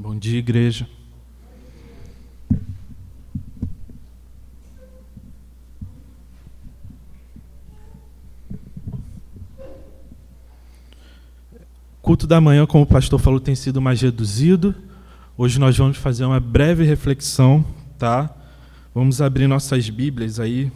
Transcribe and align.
Bom 0.00 0.16
dia, 0.16 0.38
igreja. 0.38 0.88
Culto 12.00 12.28
da 12.28 12.40
manhã, 12.40 12.64
como 12.64 12.84
o 12.84 12.86
pastor 12.86 13.18
falou, 13.18 13.40
tem 13.40 13.56
sido 13.56 13.82
mais 13.82 14.00
reduzido. 14.00 14.72
Hoje 15.36 15.58
nós 15.58 15.76
vamos 15.76 15.96
fazer 15.96 16.24
uma 16.24 16.38
breve 16.38 16.84
reflexão, 16.84 17.64
tá? 17.98 18.32
Vamos 18.94 19.20
abrir 19.20 19.48
nossas 19.48 19.90
Bíblias 19.90 20.38
aí 20.38 20.70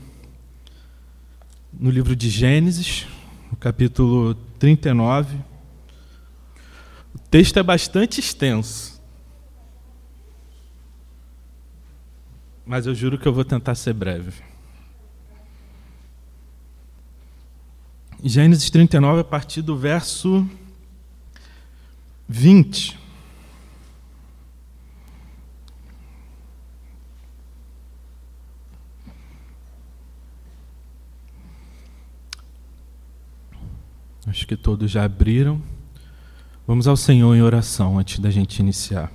no 1.73 1.91
livro 1.91 2.17
de 2.17 2.29
Gênesis, 2.29 3.07
no 3.49 3.57
capítulo 3.57 4.35
39. 4.59 5.37
O 7.15 7.19
texto 7.31 7.57
é 7.61 7.63
bastante 7.63 8.19
extenso. 8.19 9.01
Mas 12.73 12.87
eu 12.87 12.95
juro 12.95 13.19
que 13.19 13.29
eu 13.29 13.35
vou 13.35 13.45
tentar 13.45 13.75
ser 13.75 13.93
breve. 13.93 14.33
Gênesis 18.25 18.71
39, 18.71 19.21
a 19.21 19.25
partir 19.25 19.61
do 19.61 19.77
verso 19.77 20.49
20. 22.27 22.99
Acho 34.27 34.47
que 34.47 34.57
todos 34.57 34.91
já 34.91 35.05
abriram. 35.05 35.61
Vamos 36.67 36.89
ao 36.89 36.97
Senhor 36.97 37.35
em 37.35 37.43
oração 37.43 37.99
antes 37.99 38.19
da 38.19 38.31
gente 38.31 38.61
iniciar. 38.61 39.13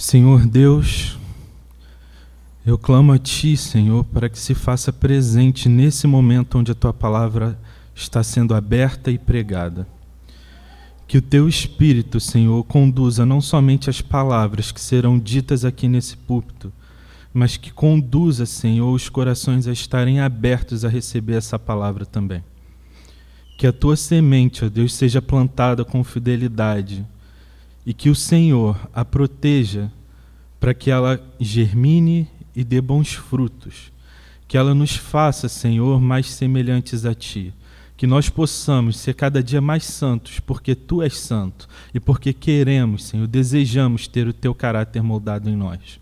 Senhor 0.00 0.46
Deus, 0.46 1.18
eu 2.64 2.78
clamo 2.78 3.12
a 3.12 3.18
Ti, 3.18 3.54
Senhor, 3.54 4.02
para 4.02 4.30
que 4.30 4.38
se 4.38 4.54
faça 4.54 4.90
presente 4.90 5.68
nesse 5.68 6.06
momento 6.06 6.56
onde 6.56 6.72
a 6.72 6.74
Tua 6.74 6.94
palavra 6.94 7.58
está 7.94 8.22
sendo 8.22 8.54
aberta 8.54 9.10
e 9.10 9.18
pregada. 9.18 9.86
Que 11.06 11.18
o 11.18 11.22
Teu 11.22 11.46
Espírito, 11.46 12.18
Senhor, 12.18 12.64
conduza 12.64 13.26
não 13.26 13.42
somente 13.42 13.90
as 13.90 14.00
palavras 14.00 14.72
que 14.72 14.80
serão 14.80 15.18
ditas 15.18 15.66
aqui 15.66 15.86
nesse 15.86 16.16
púlpito, 16.16 16.72
mas 17.30 17.58
que 17.58 17.70
conduza, 17.70 18.46
Senhor, 18.46 18.90
os 18.90 19.10
corações 19.10 19.68
a 19.68 19.72
estarem 19.72 20.18
abertos 20.18 20.82
a 20.82 20.88
receber 20.88 21.34
essa 21.34 21.58
palavra 21.58 22.06
também. 22.06 22.42
Que 23.58 23.66
a 23.66 23.72
tua 23.72 23.96
semente, 23.96 24.64
ó 24.64 24.70
Deus, 24.70 24.94
seja 24.94 25.20
plantada 25.20 25.84
com 25.84 26.02
fidelidade 26.02 27.06
e 27.90 27.92
que 27.92 28.08
o 28.08 28.14
Senhor 28.14 28.88
a 28.94 29.04
proteja 29.04 29.90
para 30.60 30.72
que 30.72 30.92
ela 30.92 31.20
germine 31.40 32.28
e 32.54 32.62
dê 32.62 32.80
bons 32.80 33.14
frutos. 33.14 33.90
Que 34.46 34.56
ela 34.56 34.72
nos 34.72 34.94
faça, 34.94 35.48
Senhor, 35.48 36.00
mais 36.00 36.30
semelhantes 36.30 37.04
a 37.04 37.16
ti. 37.16 37.52
Que 37.96 38.06
nós 38.06 38.28
possamos 38.28 38.96
ser 38.96 39.14
cada 39.14 39.42
dia 39.42 39.60
mais 39.60 39.82
santos, 39.82 40.38
porque 40.38 40.76
tu 40.76 41.02
és 41.02 41.18
santo 41.18 41.66
e 41.92 41.98
porque 41.98 42.32
queremos, 42.32 43.06
Senhor, 43.06 43.26
desejamos 43.26 44.06
ter 44.06 44.28
o 44.28 44.32
teu 44.32 44.54
caráter 44.54 45.02
moldado 45.02 45.50
em 45.50 45.56
nós. 45.56 45.98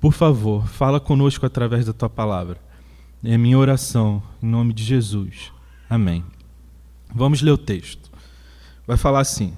Por 0.00 0.14
favor, 0.14 0.66
fala 0.66 0.98
conosco 0.98 1.44
através 1.44 1.84
da 1.84 1.92
tua 1.92 2.08
palavra. 2.08 2.58
É 3.22 3.36
minha 3.36 3.58
oração, 3.58 4.22
em 4.42 4.46
nome 4.46 4.72
de 4.72 4.82
Jesus. 4.82 5.52
Amém. 5.90 6.24
Vamos 7.14 7.42
ler 7.42 7.50
o 7.50 7.58
texto. 7.58 8.10
Vai 8.86 8.96
falar 8.96 9.20
assim: 9.20 9.52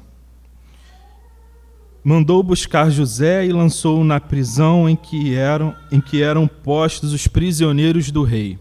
Mandou 2.07 2.43
buscar 2.43 2.91
José 2.91 3.47
e 3.47 3.53
lançou-o 3.53 4.05
na 4.05 4.21
prisão 4.21 4.87
em 4.87 4.95
que 4.95 5.35
eram 5.35 5.75
em 5.91 6.03
que 6.03 6.23
eram 6.23 6.47
postos 6.47 7.15
os 7.15 7.27
prisioneiros 7.27 8.11
do 8.11 8.23
rei. 8.23 8.59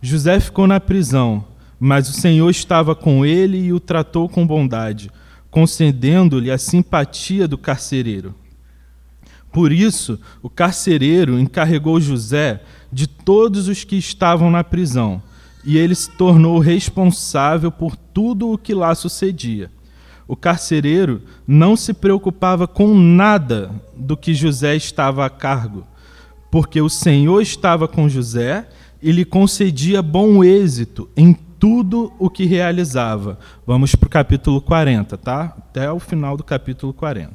José 0.00 0.40
ficou 0.40 0.66
na 0.66 0.80
prisão, 0.80 1.44
mas 1.78 2.08
o 2.08 2.14
Senhor 2.14 2.48
estava 2.48 2.94
com 2.94 3.26
ele 3.26 3.58
e 3.58 3.72
o 3.74 3.78
tratou 3.78 4.30
com 4.30 4.46
bondade, 4.46 5.10
concedendo-lhe 5.50 6.50
a 6.50 6.56
simpatia 6.56 7.46
do 7.46 7.58
carcereiro. 7.58 8.34
Por 9.52 9.70
isso, 9.70 10.18
o 10.42 10.48
carcereiro 10.48 11.38
encarregou 11.38 12.00
José 12.00 12.62
de 12.90 13.06
todos 13.06 13.68
os 13.68 13.84
que 13.84 13.96
estavam 13.96 14.50
na 14.50 14.64
prisão, 14.64 15.22
e 15.62 15.76
ele 15.76 15.94
se 15.94 16.10
tornou 16.12 16.58
responsável 16.60 17.70
por 17.70 17.94
tudo 17.94 18.50
o 18.50 18.56
que 18.56 18.72
lá 18.72 18.94
sucedia. 18.94 19.70
O 20.26 20.34
carcereiro 20.34 21.22
não 21.46 21.76
se 21.76 21.92
preocupava 21.92 22.66
com 22.66 22.94
nada 22.98 23.70
do 23.96 24.16
que 24.16 24.34
José 24.34 24.74
estava 24.74 25.24
a 25.26 25.30
cargo, 25.30 25.86
porque 26.50 26.80
o 26.80 26.88
Senhor 26.88 27.40
estava 27.40 27.86
com 27.86 28.08
José 28.08 28.66
e 29.02 29.12
lhe 29.12 29.24
concedia 29.24 30.00
bom 30.00 30.42
êxito 30.42 31.08
em 31.16 31.34
tudo 31.58 32.12
o 32.18 32.30
que 32.30 32.44
realizava. 32.44 33.38
Vamos 33.66 33.94
para 33.94 34.06
o 34.06 34.10
capítulo 34.10 34.60
40, 34.60 35.16
tá? 35.18 35.54
Até 35.58 35.90
o 35.90 35.98
final 35.98 36.36
do 36.36 36.44
capítulo 36.44 36.92
40. 36.92 37.32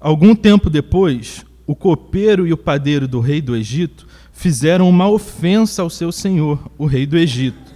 Algum 0.00 0.34
tempo 0.34 0.70
depois, 0.70 1.44
o 1.66 1.76
copeiro 1.76 2.46
e 2.46 2.52
o 2.52 2.56
padeiro 2.56 3.06
do 3.06 3.20
rei 3.20 3.40
do 3.40 3.54
Egito 3.54 4.08
fizeram 4.32 4.88
uma 4.88 5.08
ofensa 5.08 5.82
ao 5.82 5.90
seu 5.90 6.10
senhor, 6.10 6.58
o 6.78 6.86
rei 6.86 7.06
do 7.06 7.18
Egito. 7.18 7.70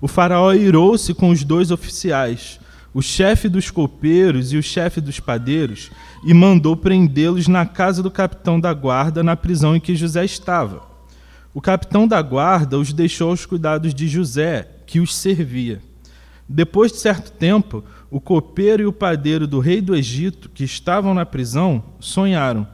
O 0.00 0.08
faraó 0.08 0.52
irou-se 0.52 1.14
com 1.14 1.30
os 1.30 1.44
dois 1.44 1.70
oficiais, 1.70 2.60
o 2.92 3.02
chefe 3.02 3.48
dos 3.48 3.70
copeiros 3.70 4.52
e 4.52 4.56
o 4.56 4.62
chefe 4.62 5.00
dos 5.00 5.20
padeiros, 5.20 5.90
e 6.24 6.32
mandou 6.32 6.76
prendê-los 6.76 7.46
na 7.46 7.66
casa 7.66 8.02
do 8.02 8.10
capitão 8.10 8.58
da 8.58 8.72
guarda, 8.72 9.22
na 9.22 9.36
prisão 9.36 9.76
em 9.76 9.80
que 9.80 9.94
José 9.94 10.24
estava. 10.24 10.82
O 11.52 11.60
capitão 11.60 12.06
da 12.06 12.20
guarda 12.22 12.78
os 12.78 12.92
deixou 12.92 13.30
aos 13.30 13.44
cuidados 13.44 13.94
de 13.94 14.08
José, 14.08 14.68
que 14.86 15.00
os 15.00 15.14
servia. 15.14 15.82
Depois 16.48 16.90
de 16.90 16.98
certo 16.98 17.30
tempo, 17.30 17.84
o 18.10 18.20
copeiro 18.20 18.82
e 18.82 18.86
o 18.86 18.92
padeiro 18.92 19.46
do 19.46 19.60
rei 19.60 19.80
do 19.80 19.94
Egito, 19.94 20.48
que 20.48 20.64
estavam 20.64 21.12
na 21.12 21.26
prisão, 21.26 21.82
sonharam. 22.00 22.66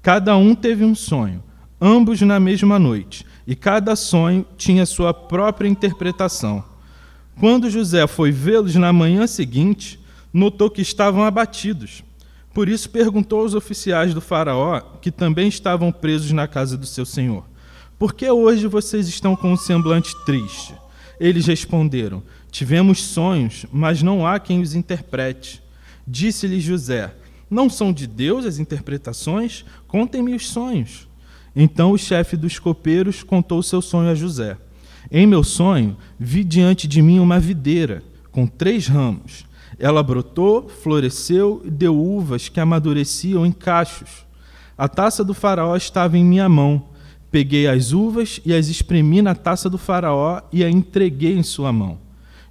Cada 0.00 0.36
um 0.36 0.54
teve 0.54 0.84
um 0.84 0.94
sonho, 0.94 1.42
ambos 1.80 2.20
na 2.20 2.38
mesma 2.38 2.78
noite, 2.78 3.26
e 3.46 3.56
cada 3.56 3.96
sonho 3.96 4.46
tinha 4.56 4.86
sua 4.86 5.12
própria 5.12 5.68
interpretação. 5.68 6.71
Quando 7.38 7.70
José 7.70 8.06
foi 8.06 8.30
vê-los 8.30 8.74
na 8.74 8.92
manhã 8.92 9.26
seguinte, 9.26 9.98
notou 10.32 10.70
que 10.70 10.82
estavam 10.82 11.24
abatidos. 11.24 12.04
Por 12.54 12.68
isso 12.68 12.90
perguntou 12.90 13.40
aos 13.40 13.54
oficiais 13.54 14.12
do 14.12 14.20
Faraó, 14.20 14.80
que 15.00 15.10
também 15.10 15.48
estavam 15.48 15.90
presos 15.90 16.30
na 16.32 16.46
casa 16.46 16.76
do 16.76 16.86
seu 16.86 17.06
senhor: 17.06 17.44
Por 17.98 18.14
que 18.14 18.30
hoje 18.30 18.66
vocês 18.66 19.08
estão 19.08 19.34
com 19.34 19.52
um 19.52 19.56
semblante 19.56 20.14
triste? 20.24 20.74
Eles 21.18 21.46
responderam: 21.46 22.22
Tivemos 22.50 23.02
sonhos, 23.02 23.64
mas 23.72 24.02
não 24.02 24.26
há 24.26 24.38
quem 24.38 24.60
os 24.60 24.74
interprete. 24.74 25.62
Disse-lhe 26.06 26.60
José: 26.60 27.14
Não 27.50 27.70
são 27.70 27.92
de 27.92 28.06
Deus 28.06 28.44
as 28.44 28.58
interpretações? 28.58 29.64
Contem-me 29.88 30.34
os 30.34 30.48
sonhos. 30.48 31.08
Então 31.56 31.92
o 31.92 31.98
chefe 31.98 32.36
dos 32.36 32.58
copeiros 32.58 33.22
contou 33.22 33.62
seu 33.62 33.80
sonho 33.80 34.10
a 34.10 34.14
José. 34.14 34.56
Em 35.10 35.26
meu 35.26 35.42
sonho, 35.42 35.96
vi 36.18 36.44
diante 36.44 36.86
de 36.86 37.02
mim 37.02 37.18
uma 37.18 37.40
videira 37.40 38.02
com 38.30 38.46
três 38.46 38.86
ramos. 38.86 39.44
Ela 39.78 40.02
brotou, 40.02 40.68
floresceu 40.68 41.60
e 41.64 41.70
deu 41.70 41.98
uvas 41.98 42.48
que 42.48 42.60
amadureciam 42.60 43.44
em 43.44 43.52
cachos. 43.52 44.24
A 44.76 44.88
taça 44.88 45.24
do 45.24 45.34
faraó 45.34 45.76
estava 45.76 46.16
em 46.16 46.24
minha 46.24 46.48
mão. 46.48 46.84
Peguei 47.30 47.66
as 47.66 47.92
uvas 47.92 48.40
e 48.44 48.52
as 48.54 48.68
espremi 48.68 49.22
na 49.22 49.34
taça 49.34 49.68
do 49.68 49.78
faraó 49.78 50.40
e 50.52 50.62
a 50.62 50.70
entreguei 50.70 51.36
em 51.36 51.42
sua 51.42 51.72
mão. 51.72 51.98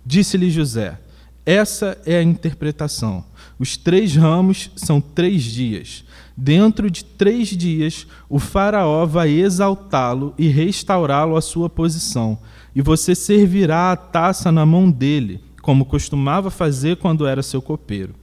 Disse-lhe 0.05 0.49
José: 0.49 0.99
Essa 1.45 1.97
é 2.05 2.17
a 2.17 2.23
interpretação. 2.23 3.23
Os 3.59 3.77
três 3.77 4.15
ramos 4.15 4.71
são 4.75 4.99
três 4.99 5.43
dias. 5.43 6.03
Dentro 6.43 6.89
de 6.89 7.05
três 7.05 7.49
dias, 7.49 8.07
o 8.27 8.39
Faraó 8.39 9.05
vai 9.05 9.29
exaltá-lo 9.29 10.33
e 10.39 10.47
restaurá-lo 10.47 11.35
à 11.35 11.41
sua 11.41 11.69
posição, 11.69 12.35
e 12.75 12.81
você 12.81 13.13
servirá 13.13 13.91
a 13.91 13.95
taça 13.95 14.51
na 14.51 14.65
mão 14.65 14.89
dele, 14.89 15.39
como 15.61 15.85
costumava 15.85 16.49
fazer 16.49 16.97
quando 16.97 17.27
era 17.27 17.43
seu 17.43 17.61
copeiro. 17.61 18.15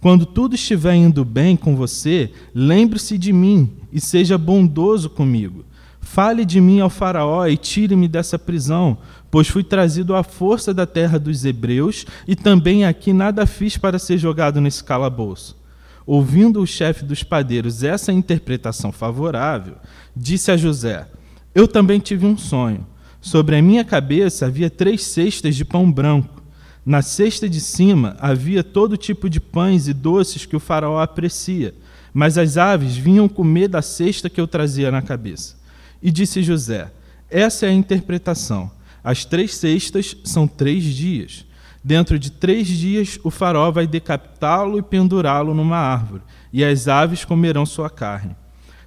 Quando 0.00 0.26
tudo 0.26 0.56
estiver 0.56 0.96
indo 0.96 1.24
bem 1.24 1.56
com 1.56 1.76
você, 1.76 2.32
lembre-se 2.52 3.16
de 3.16 3.32
mim 3.32 3.70
e 3.92 4.00
seja 4.00 4.36
bondoso 4.36 5.08
comigo. 5.08 5.64
Fale 6.00 6.44
de 6.44 6.60
mim 6.60 6.80
ao 6.80 6.90
Faraó 6.90 7.46
e 7.46 7.56
tire-me 7.56 8.08
dessa 8.08 8.36
prisão, 8.36 8.98
pois 9.30 9.46
fui 9.46 9.62
trazido 9.62 10.16
à 10.16 10.24
força 10.24 10.74
da 10.74 10.86
terra 10.86 11.20
dos 11.20 11.44
hebreus 11.44 12.04
e 12.26 12.34
também 12.34 12.84
aqui 12.84 13.12
nada 13.12 13.46
fiz 13.46 13.76
para 13.76 14.00
ser 14.00 14.18
jogado 14.18 14.60
nesse 14.60 14.82
calabouço. 14.82 15.62
Ouvindo 16.06 16.60
o 16.60 16.66
chefe 16.66 17.04
dos 17.04 17.22
padeiros 17.22 17.82
essa 17.82 18.12
interpretação 18.12 18.92
favorável, 18.92 19.76
disse 20.14 20.50
a 20.50 20.56
José: 20.56 21.06
Eu 21.54 21.66
também 21.66 21.98
tive 21.98 22.26
um 22.26 22.36
sonho. 22.36 22.86
Sobre 23.20 23.56
a 23.56 23.62
minha 23.62 23.84
cabeça 23.84 24.46
havia 24.46 24.68
três 24.68 25.02
cestas 25.02 25.56
de 25.56 25.64
pão 25.64 25.90
branco. 25.90 26.42
Na 26.84 27.00
cesta 27.00 27.48
de 27.48 27.58
cima 27.58 28.16
havia 28.20 28.62
todo 28.62 28.98
tipo 28.98 29.30
de 29.30 29.40
pães 29.40 29.88
e 29.88 29.94
doces 29.94 30.44
que 30.44 30.54
o 30.54 30.60
faraó 30.60 31.00
aprecia, 31.00 31.74
mas 32.12 32.36
as 32.36 32.58
aves 32.58 32.94
vinham 32.94 33.26
comer 33.26 33.68
da 33.68 33.80
cesta 33.80 34.28
que 34.28 34.38
eu 34.38 34.46
trazia 34.46 34.90
na 34.90 35.00
cabeça. 35.00 35.56
E 36.02 36.10
disse 36.10 36.42
José: 36.42 36.92
Essa 37.30 37.64
é 37.64 37.70
a 37.70 37.72
interpretação. 37.72 38.70
As 39.02 39.24
três 39.24 39.54
cestas 39.54 40.14
são 40.22 40.46
três 40.46 40.84
dias. 40.84 41.46
Dentro 41.84 42.18
de 42.18 42.32
três 42.32 42.66
dias 42.66 43.18
o 43.22 43.30
faraó 43.30 43.70
vai 43.70 43.86
decapitá-lo 43.86 44.78
e 44.78 44.82
pendurá-lo 44.82 45.52
numa 45.52 45.76
árvore, 45.76 46.22
e 46.50 46.64
as 46.64 46.88
aves 46.88 47.26
comerão 47.26 47.66
sua 47.66 47.90
carne. 47.90 48.34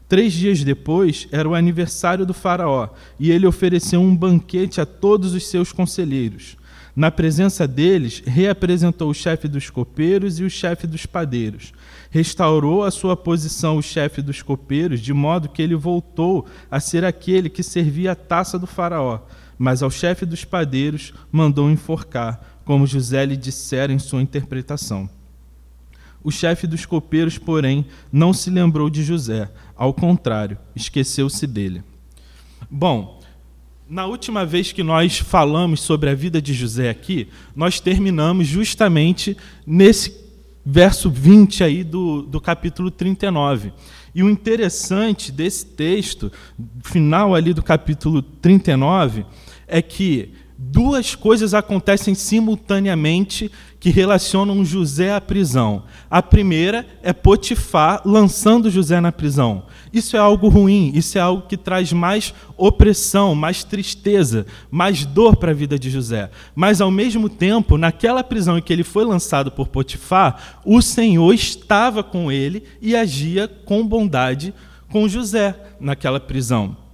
Três 0.09 0.33
dias 0.33 0.63
depois 0.63 1.27
era 1.31 1.47
o 1.47 1.53
aniversário 1.53 2.25
do 2.25 2.33
Faraó, 2.33 2.87
e 3.19 3.29
ele 3.29 3.45
ofereceu 3.45 3.99
um 3.99 4.15
banquete 4.15 4.79
a 4.79 4.85
todos 4.85 5.33
os 5.33 5.45
seus 5.47 5.73
conselheiros. 5.73 6.55
Na 6.95 7.11
presença 7.11 7.67
deles, 7.67 8.23
reapresentou 8.25 9.09
o 9.09 9.13
chefe 9.13 9.47
dos 9.49 9.69
copeiros 9.69 10.39
e 10.39 10.43
o 10.43 10.49
chefe 10.49 10.87
dos 10.87 11.05
padeiros. 11.05 11.73
Restaurou 12.09 12.83
a 12.83 12.89
sua 12.89 13.15
posição 13.17 13.77
o 13.77 13.83
chefe 13.83 14.21
dos 14.21 14.41
copeiros, 14.41 15.01
de 15.01 15.13
modo 15.13 15.49
que 15.49 15.61
ele 15.61 15.75
voltou 15.75 16.47
a 16.71 16.79
ser 16.79 17.03
aquele 17.03 17.49
que 17.49 17.61
servia 17.61 18.13
a 18.13 18.15
taça 18.15 18.57
do 18.57 18.65
Faraó. 18.65 19.19
Mas 19.59 19.83
ao 19.83 19.91
chefe 19.91 20.25
dos 20.25 20.45
padeiros 20.45 21.13
mandou 21.31 21.69
enforcar, 21.69 22.56
como 22.67 22.85
José 22.85 23.25
lhe 23.25 23.37
dissera 23.37 23.93
em 23.93 23.97
sua 23.97 24.21
interpretação. 24.21 25.09
O 26.21 26.29
chefe 26.29 26.67
dos 26.67 26.85
copeiros, 26.85 27.37
porém, 27.37 27.85
não 28.11 28.33
se 28.33 28.49
lembrou 28.49 28.89
de 28.89 29.05
José, 29.05 29.49
ao 29.73 29.93
contrário, 29.93 30.57
esqueceu-se 30.75 31.47
dele. 31.47 31.81
Bom, 32.69 33.21
na 33.89 34.05
última 34.05 34.45
vez 34.45 34.73
que 34.73 34.83
nós 34.83 35.17
falamos 35.17 35.79
sobre 35.79 36.09
a 36.09 36.13
vida 36.13 36.41
de 36.41 36.53
José 36.53 36.89
aqui, 36.89 37.29
nós 37.55 37.79
terminamos 37.79 38.45
justamente 38.45 39.37
nesse 39.65 40.13
verso 40.65 41.09
20 41.09 41.63
aí 41.63 41.85
do, 41.85 42.21
do 42.21 42.41
capítulo 42.41 42.91
39. 42.91 43.71
E 44.13 44.21
o 44.23 44.29
interessante 44.29 45.31
desse 45.31 45.65
texto, 45.65 46.29
final 46.83 47.33
ali 47.33 47.53
do 47.53 47.63
capítulo 47.63 48.21
39, 48.21 49.25
é 49.65 49.81
que 49.81 50.33
duas 50.57 51.13
coisas 51.13 51.53
acontecem 51.53 52.15
simultaneamente 52.15 53.51
que 53.79 53.91
relacionam 53.91 54.65
José 54.65 55.13
à 55.13 55.21
prisão. 55.21 55.83
A 56.09 56.21
primeira 56.23 56.85
é 57.03 57.13
Potifar 57.13 58.01
lançando 58.03 58.71
José 58.71 58.99
na 58.99 59.11
prisão. 59.11 59.65
Isso 59.93 60.17
é 60.17 60.19
algo 60.19 60.49
ruim, 60.49 60.91
isso 60.95 61.17
é 61.17 61.21
algo 61.21 61.47
que 61.47 61.55
traz 61.55 61.93
mais 61.93 62.33
opressão, 62.57 63.35
mais 63.35 63.63
tristeza, 63.63 64.47
mais 64.71 65.05
dor 65.05 65.35
para 65.35 65.51
a 65.51 65.55
vida 65.55 65.77
de 65.77 65.91
José. 65.91 66.31
Mas, 66.55 66.81
ao 66.81 66.89
mesmo 66.89 67.29
tempo, 67.29 67.77
naquela 67.77 68.23
prisão 68.23 68.57
em 68.57 68.61
que 68.61 68.73
ele 68.73 68.83
foi 68.83 69.05
lançado 69.05 69.51
por 69.51 69.67
Potifar, 69.67 70.59
o 70.65 70.81
Senhor 70.81 71.31
estava 71.33 72.03
com 72.03 72.31
ele 72.31 72.63
e 72.81 72.95
agia 72.95 73.47
com 73.47 73.87
bondade 73.87 74.53
com 74.89 75.07
José 75.07 75.55
naquela 75.79 76.19
prisão. 76.19 76.86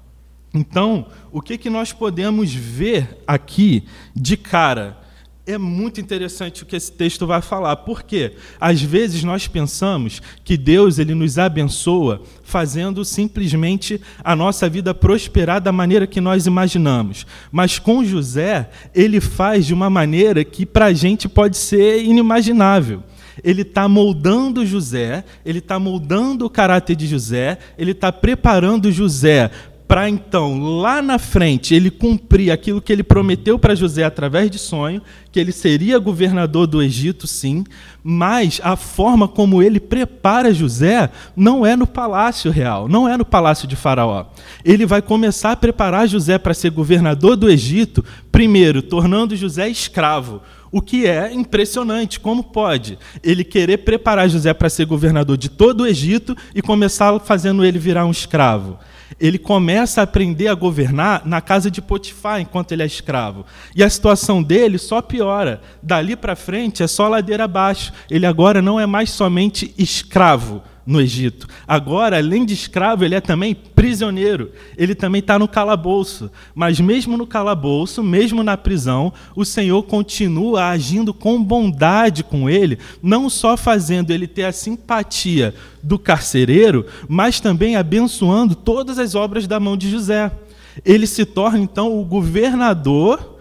Então, 0.53 1.07
o 1.31 1.41
que, 1.41 1.57
que 1.57 1.69
nós 1.69 1.91
podemos 1.91 2.53
ver 2.53 3.23
aqui 3.25 3.85
de 4.15 4.37
cara? 4.37 5.01
É 5.45 5.57
muito 5.57 5.99
interessante 5.99 6.63
o 6.63 6.65
que 6.65 6.75
esse 6.75 6.91
texto 6.91 7.27
vai 7.27 7.41
falar, 7.41 7.75
porque 7.77 8.33
às 8.61 8.81
vezes 8.81 9.23
nós 9.23 9.45
pensamos 9.45 10.21
que 10.41 10.55
Deus 10.55 10.99
ele 10.99 11.13
nos 11.13 11.37
abençoa 11.37 12.21
fazendo 12.43 13.03
simplesmente 13.03 13.99
a 14.23 14.35
nossa 14.37 14.69
vida 14.69 14.93
prosperar 14.93 15.59
da 15.59 15.71
maneira 15.71 16.07
que 16.07 16.21
nós 16.21 16.45
imaginamos. 16.45 17.25
Mas 17.51 17.77
com 17.77 18.05
José, 18.05 18.69
ele 18.93 19.19
faz 19.19 19.65
de 19.65 19.73
uma 19.73 19.89
maneira 19.89 20.45
que 20.45 20.65
para 20.65 20.85
a 20.85 20.93
gente 20.93 21.27
pode 21.27 21.57
ser 21.57 22.01
inimaginável. 22.01 23.03
Ele 23.43 23.63
está 23.63 23.89
moldando 23.89 24.65
José, 24.65 25.25
ele 25.43 25.59
está 25.59 25.79
moldando 25.79 26.45
o 26.45 26.49
caráter 26.49 26.95
de 26.95 27.07
José, 27.07 27.57
ele 27.77 27.91
está 27.91 28.11
preparando 28.11 28.91
José 28.91 29.49
para 29.93 30.09
então, 30.09 30.59
lá 30.59 31.03
na 31.03 31.19
frente, 31.19 31.75
ele 31.75 31.91
cumprir 31.91 32.49
aquilo 32.49 32.81
que 32.81 32.91
ele 32.91 33.03
prometeu 33.03 33.59
para 33.59 33.75
José 33.75 34.03
através 34.03 34.49
de 34.49 34.57
sonho, 34.57 34.99
que 35.31 35.39
ele 35.39 35.51
seria 35.51 35.99
governador 35.99 36.65
do 36.65 36.81
Egito, 36.81 37.27
sim, 37.27 37.63
mas 38.03 38.59
a 38.63 38.75
forma 38.75 39.27
como 39.27 39.61
ele 39.61 39.79
prepara 39.79 40.51
José 40.51 41.11
não 41.35 41.63
é 41.63 41.75
no 41.75 41.85
palácio 41.85 42.49
real, 42.49 42.87
não 42.87 43.07
é 43.07 43.15
no 43.15 43.23
palácio 43.23 43.67
de 43.67 43.75
Faraó. 43.75 44.25
Ele 44.65 44.83
vai 44.83 44.99
começar 44.99 45.51
a 45.51 45.55
preparar 45.55 46.07
José 46.07 46.39
para 46.39 46.55
ser 46.55 46.71
governador 46.71 47.35
do 47.35 47.47
Egito, 47.47 48.03
primeiro, 48.31 48.81
tornando 48.81 49.35
José 49.35 49.69
escravo. 49.69 50.41
O 50.71 50.81
que 50.81 51.05
é 51.05 51.31
impressionante, 51.31 52.19
como 52.19 52.43
pode 52.43 52.97
ele 53.23 53.43
querer 53.43 53.77
preparar 53.77 54.27
José 54.27 54.55
para 54.55 54.71
ser 54.71 54.87
governador 54.87 55.37
de 55.37 55.49
todo 55.49 55.81
o 55.81 55.87
Egito 55.87 56.35
e 56.55 56.63
começar 56.63 57.19
fazendo 57.19 57.63
ele 57.63 57.77
virar 57.77 58.07
um 58.07 58.11
escravo? 58.11 58.79
Ele 59.19 59.37
começa 59.37 60.01
a 60.01 60.03
aprender 60.03 60.47
a 60.47 60.53
governar 60.53 61.25
na 61.25 61.41
casa 61.41 61.69
de 61.69 61.81
Potifar 61.81 62.39
enquanto 62.39 62.71
ele 62.71 62.83
é 62.83 62.85
escravo. 62.85 63.45
E 63.75 63.83
a 63.83 63.89
situação 63.89 64.41
dele 64.41 64.77
só 64.77 65.01
piora. 65.01 65.61
Dali 65.81 66.15
para 66.15 66.35
frente 66.35 66.83
é 66.83 66.87
só 66.87 67.07
ladeira 67.07 67.45
abaixo. 67.45 67.91
Ele 68.09 68.25
agora 68.25 68.61
não 68.61 68.79
é 68.79 68.85
mais 68.85 69.09
somente 69.09 69.73
escravo, 69.77 70.61
no 70.85 70.99
Egito. 70.99 71.47
Agora, 71.67 72.17
além 72.17 72.45
de 72.45 72.53
escravo, 72.53 73.05
ele 73.05 73.15
é 73.15 73.21
também 73.21 73.55
prisioneiro. 73.55 74.51
Ele 74.77 74.93
também 74.93 75.19
está 75.19 75.39
no 75.39 75.47
calabouço. 75.47 76.29
Mas 76.53 76.79
mesmo 76.79 77.17
no 77.17 77.25
calabouço, 77.25 78.03
mesmo 78.03 78.43
na 78.43 78.57
prisão, 78.57 79.13
o 79.35 79.45
Senhor 79.45 79.83
continua 79.83 80.67
agindo 80.67 81.13
com 81.13 81.43
bondade 81.43 82.23
com 82.23 82.49
ele, 82.49 82.77
não 83.01 83.29
só 83.29 83.55
fazendo 83.55 84.11
ele 84.11 84.27
ter 84.27 84.43
a 84.43 84.51
simpatia 84.51 85.53
do 85.81 85.97
carcereiro, 85.97 86.85
mas 87.07 87.39
também 87.39 87.75
abençoando 87.75 88.55
todas 88.55 88.99
as 88.99 89.15
obras 89.15 89.47
da 89.47 89.59
mão 89.59 89.77
de 89.77 89.89
José. 89.89 90.31
Ele 90.83 91.05
se 91.05 91.25
torna 91.25 91.59
então 91.59 91.99
o 91.99 92.03
governador, 92.03 93.37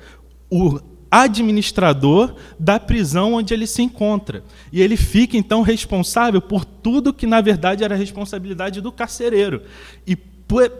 o 0.50 0.78
administrador 1.12 2.34
da 2.58 2.80
prisão 2.80 3.34
onde 3.34 3.52
ele 3.52 3.66
se 3.66 3.82
encontra. 3.82 4.42
E 4.72 4.80
ele 4.80 4.96
fica 4.96 5.36
então 5.36 5.60
responsável 5.60 6.40
por 6.40 6.64
tudo 6.64 7.12
que 7.12 7.26
na 7.26 7.42
verdade 7.42 7.84
era 7.84 7.94
responsabilidade 7.94 8.80
do 8.80 8.90
carcereiro. 8.90 9.62
E 10.06 10.16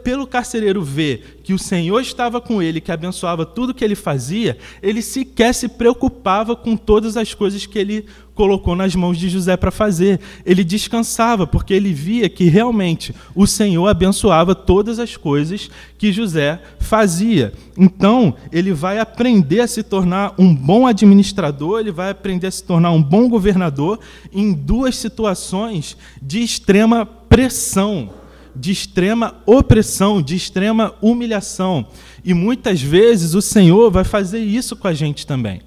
pelo 0.03 0.27
carcereiro 0.27 0.81
ver 0.81 1.39
que 1.43 1.53
o 1.53 1.59
Senhor 1.59 1.99
estava 1.99 2.39
com 2.39 2.61
ele, 2.61 2.79
que 2.79 2.91
abençoava 2.91 3.45
tudo 3.45 3.73
que 3.73 3.83
ele 3.83 3.95
fazia, 3.95 4.57
ele 4.81 5.01
sequer 5.01 5.53
se 5.53 5.67
preocupava 5.67 6.55
com 6.55 6.77
todas 6.77 7.17
as 7.17 7.33
coisas 7.33 7.65
que 7.65 7.77
ele 7.77 8.05
colocou 8.33 8.75
nas 8.75 8.95
mãos 8.95 9.17
de 9.17 9.29
José 9.29 9.55
para 9.57 9.71
fazer. 9.71 10.19
Ele 10.45 10.63
descansava, 10.63 11.45
porque 11.45 11.73
ele 11.73 11.93
via 11.93 12.29
que 12.29 12.45
realmente 12.45 13.13
o 13.35 13.45
Senhor 13.45 13.87
abençoava 13.87 14.55
todas 14.55 14.99
as 14.99 15.17
coisas 15.17 15.69
que 15.97 16.11
José 16.11 16.61
fazia. 16.79 17.53
Então, 17.77 18.33
ele 18.51 18.73
vai 18.73 18.99
aprender 18.99 19.59
a 19.59 19.67
se 19.67 19.83
tornar 19.83 20.33
um 20.37 20.55
bom 20.55 20.87
administrador, 20.87 21.79
ele 21.79 21.91
vai 21.91 22.09
aprender 22.09 22.47
a 22.47 22.51
se 22.51 22.63
tornar 22.63 22.91
um 22.91 23.03
bom 23.03 23.27
governador 23.27 23.99
em 24.31 24.53
duas 24.53 24.95
situações 24.95 25.97
de 26.21 26.41
extrema 26.41 27.05
pressão 27.05 28.22
de 28.55 28.71
extrema 28.71 29.35
opressão, 29.45 30.21
de 30.21 30.35
extrema 30.35 30.93
humilhação. 31.01 31.87
E 32.23 32.33
muitas 32.33 32.81
vezes 32.81 33.33
o 33.33 33.41
Senhor 33.41 33.91
vai 33.91 34.03
fazer 34.03 34.39
isso 34.39 34.75
com 34.75 34.87
a 34.87 34.93
gente 34.93 35.25
também. 35.25 35.61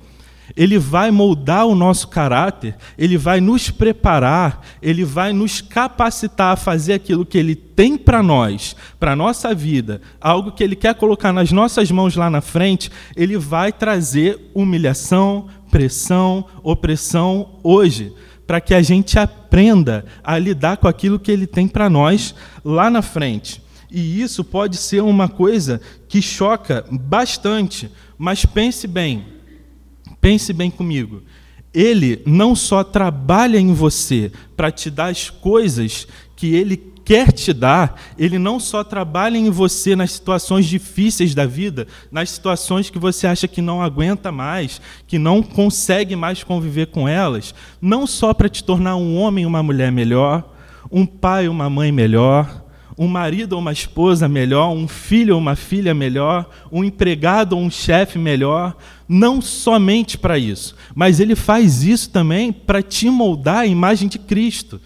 Ele 0.57 0.79
vai 0.79 1.11
moldar 1.11 1.67
o 1.67 1.75
nosso 1.75 2.09
caráter, 2.09 2.77
ele 2.97 3.19
vai 3.19 3.41
nos 3.41 3.69
preparar, 3.69 4.63
ele 4.81 5.05
vai 5.05 5.33
nos 5.33 5.61
capacitar 5.61 6.53
a 6.53 6.57
fazer 6.57 6.93
aquilo 6.95 7.27
que 7.27 7.37
ele 7.37 7.57
tem 7.57 7.99
para 7.99 8.23
nós, 8.23 8.77
para 8.99 9.13
a 9.13 9.17
nossa 9.17 9.53
vida, 9.55 10.01
algo 10.21 10.53
que 10.53 10.63
ele 10.63 10.77
quer 10.77 10.95
colocar 10.95 11.33
nas 11.33 11.51
nossas 11.51 11.91
mãos 11.91 12.15
lá 12.15 12.31
na 12.31 12.41
frente, 12.41 12.91
ele 13.17 13.37
vai 13.37 13.73
trazer 13.73 14.51
humilhação, 14.55 15.49
pressão, 15.71 16.47
opressão 16.63 17.59
hoje 17.63 18.15
para 18.47 18.61
que 18.61 18.73
a 18.75 18.83
gente 18.83 19.19
aprenda 19.19 20.05
a 20.23 20.39
lidar 20.39 20.77
com 20.77 20.87
aquilo 20.87 21.19
que 21.19 21.31
ele 21.31 21.47
tem 21.47 21.67
para 21.67 21.91
nós 21.91 22.35
lá 22.65 22.89
na 22.89 23.03
frente. 23.03 23.63
E 23.91 24.21
isso 24.21 24.45
pode 24.45 24.77
ser 24.77 25.03
uma 25.03 25.29
coisa 25.29 25.81
que 26.09 26.21
choca 26.21 26.85
bastante, 26.91 27.91
mas 28.19 28.45
pense 28.45 28.87
bem, 28.87 29.25
pense 30.21 30.53
bem 30.53 30.71
comigo. 30.71 31.23
Ele 31.73 32.23
não 32.27 32.55
só 32.57 32.83
trabalha 32.83 33.59
em 33.59 33.73
você 33.73 34.33
para 34.57 34.71
te 34.71 34.91
dar 34.91 35.07
as 35.07 35.29
coisas 35.29 36.07
que 36.35 36.55
ele 36.55 36.96
quer 37.07 37.31
te 37.31 37.53
dar, 37.53 38.03
ele 38.19 38.37
não 38.37 38.59
só 38.59 38.83
trabalha 38.83 39.39
em 39.39 39.49
você 39.49 39.95
nas 39.95 40.11
situações 40.11 40.67
difíceis 40.67 41.37
da 41.37 41.47
vida, 41.47 41.87
nas 42.11 42.31
situações 42.31 42.91
que 42.91 42.99
você 42.99 43.29
acha 43.29 43.47
que 43.47 43.63
não 43.63 43.81
aguenta 43.81 44.33
mais, 44.33 44.81
que 45.07 45.17
não 45.17 45.41
consegue 45.41 46.17
mais 46.17 46.43
conviver 46.43 46.89
com 46.89 47.09
elas, 47.09 47.55
não 47.81 48.09
só 48.09 48.35
para 48.35 48.49
te 48.49 48.65
tornar 48.65 48.97
um 48.97 49.17
homem 49.17 49.45
e 49.45 49.47
uma 49.47 49.63
mulher 49.63 49.93
melhor, 49.93 50.53
um 50.91 51.07
pai 51.07 51.45
e 51.45 51.49
uma 51.49 51.71
mãe 51.71 51.93
melhor, 51.93 52.65
um 52.99 53.07
marido 53.07 53.53
ou 53.53 53.61
uma 53.61 53.73
esposa 53.73 54.29
melhor, 54.29 54.71
um 54.71 54.89
filho 54.89 55.35
ou 55.35 55.41
uma 55.41 55.55
filha 55.55 55.95
melhor, 55.95 56.51
um 56.73 56.83
empregado 56.83 57.53
ou 57.53 57.63
um 57.63 57.71
chefe 57.71 58.19
melhor, 58.19 58.77
não 59.09 59.41
somente 59.41 60.19
para 60.19 60.37
isso, 60.37 60.75
mas 60.93 61.21
ele 61.21 61.37
faz 61.37 61.85
isso 61.85 62.11
também 62.11 62.53
para 62.53 62.83
te 62.83 63.09
moldar 63.09 63.59
a 63.59 63.67
imagem 63.67 64.09
de 64.09 64.19
Cristo, 64.19 64.81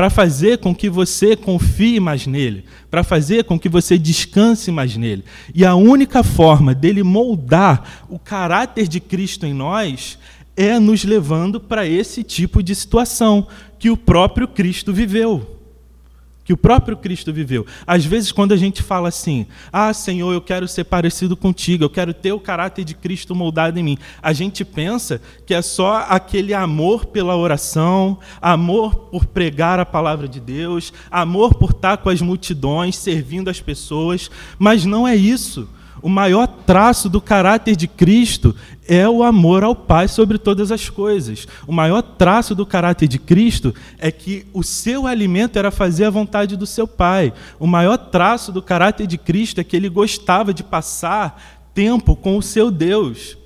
para 0.00 0.08
fazer 0.08 0.56
com 0.56 0.74
que 0.74 0.88
você 0.88 1.36
confie 1.36 2.00
mais 2.00 2.26
nele, 2.26 2.64
para 2.90 3.04
fazer 3.04 3.44
com 3.44 3.60
que 3.60 3.68
você 3.68 3.98
descanse 3.98 4.72
mais 4.72 4.96
nele. 4.96 5.22
E 5.54 5.62
a 5.62 5.74
única 5.74 6.22
forma 6.22 6.74
dele 6.74 7.02
moldar 7.02 8.06
o 8.08 8.18
caráter 8.18 8.88
de 8.88 8.98
Cristo 8.98 9.44
em 9.44 9.52
nós 9.52 10.16
é 10.56 10.78
nos 10.78 11.04
levando 11.04 11.60
para 11.60 11.86
esse 11.86 12.22
tipo 12.22 12.62
de 12.62 12.74
situação 12.74 13.46
que 13.78 13.90
o 13.90 13.96
próprio 13.96 14.48
Cristo 14.48 14.90
viveu 14.90 15.59
que 16.50 16.54
o 16.54 16.56
próprio 16.56 16.96
Cristo 16.96 17.32
viveu. 17.32 17.64
Às 17.86 18.04
vezes, 18.04 18.32
quando 18.32 18.50
a 18.50 18.56
gente 18.56 18.82
fala 18.82 19.08
assim, 19.08 19.46
ah, 19.72 19.94
Senhor, 19.94 20.32
eu 20.32 20.40
quero 20.40 20.66
ser 20.66 20.82
parecido 20.82 21.36
contigo, 21.36 21.84
eu 21.84 21.88
quero 21.88 22.12
ter 22.12 22.32
o 22.32 22.40
caráter 22.40 22.84
de 22.84 22.92
Cristo 22.92 23.36
moldado 23.36 23.78
em 23.78 23.84
mim, 23.84 23.98
a 24.20 24.32
gente 24.32 24.64
pensa 24.64 25.22
que 25.46 25.54
é 25.54 25.62
só 25.62 26.04
aquele 26.08 26.52
amor 26.52 27.06
pela 27.06 27.36
oração, 27.36 28.18
amor 28.42 28.96
por 29.12 29.26
pregar 29.26 29.78
a 29.78 29.86
palavra 29.86 30.26
de 30.26 30.40
Deus, 30.40 30.92
amor 31.08 31.54
por 31.54 31.70
estar 31.70 31.98
com 31.98 32.08
as 32.08 32.20
multidões, 32.20 32.96
servindo 32.96 33.48
as 33.48 33.60
pessoas, 33.60 34.28
mas 34.58 34.84
não 34.84 35.06
é 35.06 35.14
isso. 35.14 35.68
O 36.02 36.08
maior 36.08 36.46
traço 36.46 37.08
do 37.08 37.20
caráter 37.20 37.76
de 37.76 37.86
Cristo 37.86 38.54
é 38.88 39.08
o 39.08 39.22
amor 39.22 39.62
ao 39.62 39.74
Pai 39.74 40.08
sobre 40.08 40.38
todas 40.38 40.72
as 40.72 40.88
coisas. 40.88 41.46
O 41.66 41.72
maior 41.72 42.02
traço 42.02 42.54
do 42.54 42.64
caráter 42.64 43.06
de 43.06 43.18
Cristo 43.18 43.74
é 43.98 44.10
que 44.10 44.46
o 44.52 44.62
seu 44.62 45.06
alimento 45.06 45.58
era 45.58 45.70
fazer 45.70 46.06
a 46.06 46.10
vontade 46.10 46.56
do 46.56 46.66
seu 46.66 46.88
Pai. 46.88 47.32
O 47.58 47.66
maior 47.66 47.96
traço 47.96 48.50
do 48.50 48.62
caráter 48.62 49.06
de 49.06 49.18
Cristo 49.18 49.60
é 49.60 49.64
que 49.64 49.76
ele 49.76 49.88
gostava 49.88 50.54
de 50.54 50.64
passar 50.64 51.70
tempo 51.74 52.16
com 52.16 52.36
o 52.36 52.42
seu 52.42 52.70
Deus. 52.70 53.36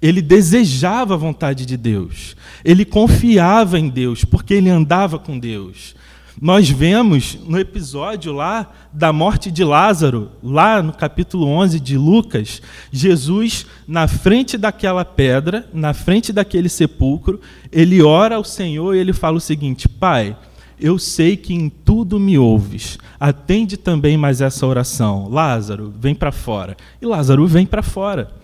Ele 0.00 0.20
desejava 0.20 1.14
a 1.14 1.18
vontade 1.18 1.64
de 1.64 1.76
Deus. 1.78 2.36
Ele 2.62 2.84
confiava 2.84 3.78
em 3.78 3.88
Deus, 3.88 4.24
porque 4.24 4.52
ele 4.52 4.68
andava 4.68 5.18
com 5.18 5.38
Deus. 5.38 5.94
Nós 6.40 6.68
vemos 6.68 7.38
no 7.46 7.58
episódio 7.58 8.32
lá 8.32 8.70
da 8.92 9.12
morte 9.12 9.52
de 9.52 9.62
Lázaro, 9.62 10.32
lá 10.42 10.82
no 10.82 10.92
capítulo 10.92 11.46
11 11.46 11.78
de 11.78 11.96
Lucas, 11.96 12.60
Jesus, 12.90 13.66
na 13.86 14.08
frente 14.08 14.58
daquela 14.58 15.04
pedra, 15.04 15.68
na 15.72 15.94
frente 15.94 16.32
daquele 16.32 16.68
sepulcro, 16.68 17.40
ele 17.70 18.02
ora 18.02 18.34
ao 18.34 18.44
Senhor 18.44 18.94
e 18.94 18.98
ele 18.98 19.12
fala 19.12 19.36
o 19.36 19.40
seguinte: 19.40 19.88
Pai, 19.88 20.36
eu 20.78 20.98
sei 20.98 21.36
que 21.36 21.54
em 21.54 21.68
tudo 21.68 22.18
me 22.18 22.36
ouves. 22.36 22.98
Atende 23.18 23.76
também 23.76 24.16
mais 24.16 24.40
essa 24.40 24.66
oração. 24.66 25.28
Lázaro, 25.28 25.94
vem 25.98 26.16
para 26.16 26.32
fora. 26.32 26.76
E 27.00 27.06
Lázaro 27.06 27.46
vem 27.46 27.64
para 27.64 27.82
fora. 27.82 28.43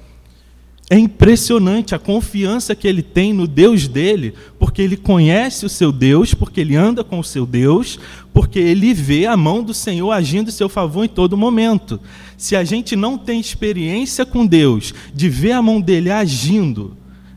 É 0.93 0.99
impressionante 0.99 1.95
a 1.95 2.01
confiança 2.01 2.75
que 2.75 2.89
ele 2.89 3.01
tem 3.01 3.33
no 3.33 3.47
Deus 3.47 3.87
dele, 3.87 4.35
porque 4.59 4.83
ele 4.83 4.97
conhece 4.97 5.65
o 5.65 5.69
seu 5.69 5.93
Deus, 5.93 6.35
porque 6.35 6.61
ele 6.61 6.75
anda 6.75 7.05
com 7.05 7.21
o 7.21 7.25
seu 7.25 7.47
Deus, 7.47 7.97
porque 8.35 8.59
ele 8.59 8.93
vê 8.93 9.25
a 9.25 9.37
mão 9.37 9.63
do 9.63 9.73
Senhor 9.73 10.11
agindo 10.11 10.49
em 10.49 10.53
seu 10.53 10.69
favor 10.69 11.05
em 11.05 11.09
todo 11.09 11.37
momento. 11.37 12.01
Se 12.37 12.57
a 12.57 12.65
gente 12.65 12.97
não 12.97 13.17
tem 13.17 13.39
experiência 13.39 14.27
com 14.27 14.45
Deus, 14.45 14.93
de 15.15 15.29
ver 15.29 15.53
a 15.53 15.63
mão 15.63 15.81
dele 15.81 16.11
agindo 16.11 16.97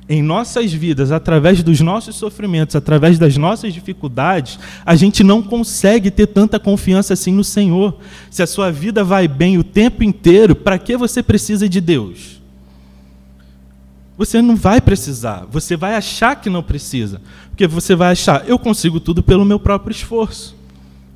em 0.10 0.24
nossas 0.24 0.74
vidas, 0.74 1.12
através 1.12 1.62
dos 1.62 1.80
nossos 1.80 2.16
sofrimentos, 2.16 2.76
através 2.76 3.20
das 3.20 3.38
nossas 3.38 3.72
dificuldades, 3.72 4.58
a 4.84 4.96
gente 4.96 5.24
não 5.24 5.44
consegue 5.44 6.10
ter 6.10 6.26
tanta 6.26 6.60
confiança 6.60 7.14
assim 7.14 7.32
no 7.32 7.44
Senhor. 7.44 8.00
Se 8.32 8.42
a 8.42 8.48
sua 8.48 8.72
vida 8.72 9.04
vai 9.04 9.28
bem 9.28 9.60
o 9.60 9.64
tempo 9.64 10.04
inteiro, 10.04 10.56
para 10.56 10.80
que 10.80 10.98
você 10.98 11.22
precisa 11.22 11.70
de 11.70 11.80
Deus? 11.80 12.43
Você 14.18 14.42
não 14.42 14.56
vai 14.56 14.80
precisar, 14.80 15.46
você 15.50 15.76
vai 15.76 15.96
achar 15.96 16.36
que 16.36 16.50
não 16.50 16.62
precisa, 16.62 17.20
porque 17.50 17.66
você 17.66 17.96
vai 17.96 18.12
achar, 18.12 18.48
eu 18.48 18.60
consigo 18.60 19.00
tudo 19.00 19.24
pelo 19.24 19.44
meu 19.44 19.60
próprio 19.60 19.92
esforço. 19.92 20.56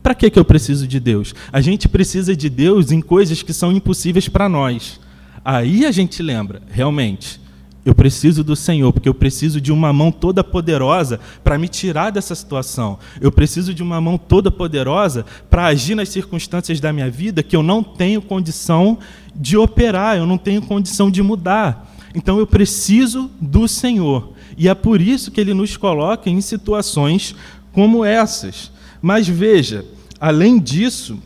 Para 0.01 0.15
que, 0.15 0.29
que 0.29 0.39
eu 0.39 0.45
preciso 0.45 0.87
de 0.87 0.99
Deus? 0.99 1.35
A 1.51 1.61
gente 1.61 1.87
precisa 1.87 2.35
de 2.35 2.49
Deus 2.49 2.91
em 2.91 3.01
coisas 3.01 3.43
que 3.43 3.53
são 3.53 3.71
impossíveis 3.71 4.27
para 4.27 4.49
nós. 4.49 4.99
Aí 5.43 5.85
a 5.85 5.91
gente 5.91 6.23
lembra, 6.23 6.61
realmente, 6.69 7.39
eu 7.85 7.95
preciso 7.95 8.43
do 8.43 8.55
Senhor, 8.55 8.91
porque 8.91 9.07
eu 9.07 9.13
preciso 9.13 9.61
de 9.61 9.71
uma 9.71 9.93
mão 9.93 10.11
toda 10.11 10.43
poderosa 10.43 11.21
para 11.43 11.57
me 11.57 11.69
tirar 11.69 12.09
dessa 12.09 12.35
situação. 12.35 12.99
Eu 13.21 13.31
preciso 13.31 13.73
de 13.73 13.81
uma 13.81 14.01
mão 14.01 14.17
toda 14.17 14.51
poderosa 14.51 15.25
para 15.49 15.67
agir 15.67 15.95
nas 15.95 16.09
circunstâncias 16.09 16.81
da 16.81 16.91
minha 16.91 17.09
vida 17.09 17.41
que 17.41 17.55
eu 17.55 17.63
não 17.63 17.81
tenho 17.81 18.21
condição 18.21 18.97
de 19.33 19.55
operar, 19.55 20.17
eu 20.17 20.25
não 20.25 20.37
tenho 20.37 20.61
condição 20.61 21.09
de 21.09 21.23
mudar. 21.23 21.95
Então 22.17 22.39
eu 22.39 22.47
preciso 22.47 23.29
do 23.39 23.67
Senhor. 23.67 24.33
E 24.57 24.67
é 24.67 24.73
por 24.73 24.99
isso 24.99 25.29
que 25.29 25.39
ele 25.39 25.53
nos 25.53 25.77
coloca 25.77 26.31
em 26.31 26.41
situações 26.41 27.35
como 27.71 28.03
essas. 28.03 28.71
Mas 28.99 29.27
veja, 29.27 29.85
além 30.19 30.57
disso, 30.57 31.19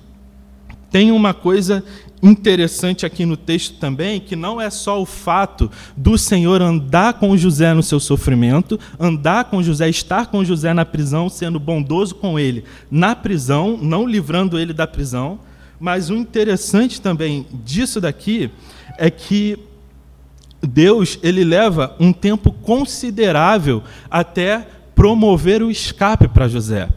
tem 0.91 1.09
uma 1.09 1.33
coisa 1.33 1.81
interessante 2.21 3.05
aqui 3.05 3.25
no 3.25 3.37
texto 3.37 3.79
também, 3.79 4.19
que 4.19 4.35
não 4.35 4.59
é 4.59 4.69
só 4.69 5.01
o 5.01 5.05
fato 5.05 5.71
do 5.95 6.17
Senhor 6.17 6.61
andar 6.61 7.13
com 7.13 7.37
José 7.37 7.73
no 7.73 7.81
seu 7.81 7.99
sofrimento, 7.99 8.77
andar 8.99 9.45
com 9.45 9.63
José, 9.63 9.89
estar 9.89 10.27
com 10.27 10.43
José 10.43 10.73
na 10.73 10.83
prisão, 10.83 11.29
sendo 11.29 11.57
bondoso 11.57 12.15
com 12.15 12.37
ele 12.37 12.65
na 12.91 13.15
prisão, 13.15 13.79
não 13.81 14.05
livrando 14.05 14.59
ele 14.59 14.73
da 14.73 14.85
prisão, 14.85 15.39
mas 15.79 16.09
o 16.09 16.15
interessante 16.15 16.99
também 16.99 17.47
disso 17.63 18.01
daqui 18.01 18.51
é 18.97 19.09
que 19.09 19.57
Deus 20.61 21.17
ele 21.23 21.43
leva 21.43 21.95
um 21.99 22.13
tempo 22.13 22.51
considerável 22.51 23.83
até 24.09 24.67
promover 24.93 25.63
o 25.63 25.71
escape 25.71 26.27
para 26.27 26.47
José. 26.47 26.87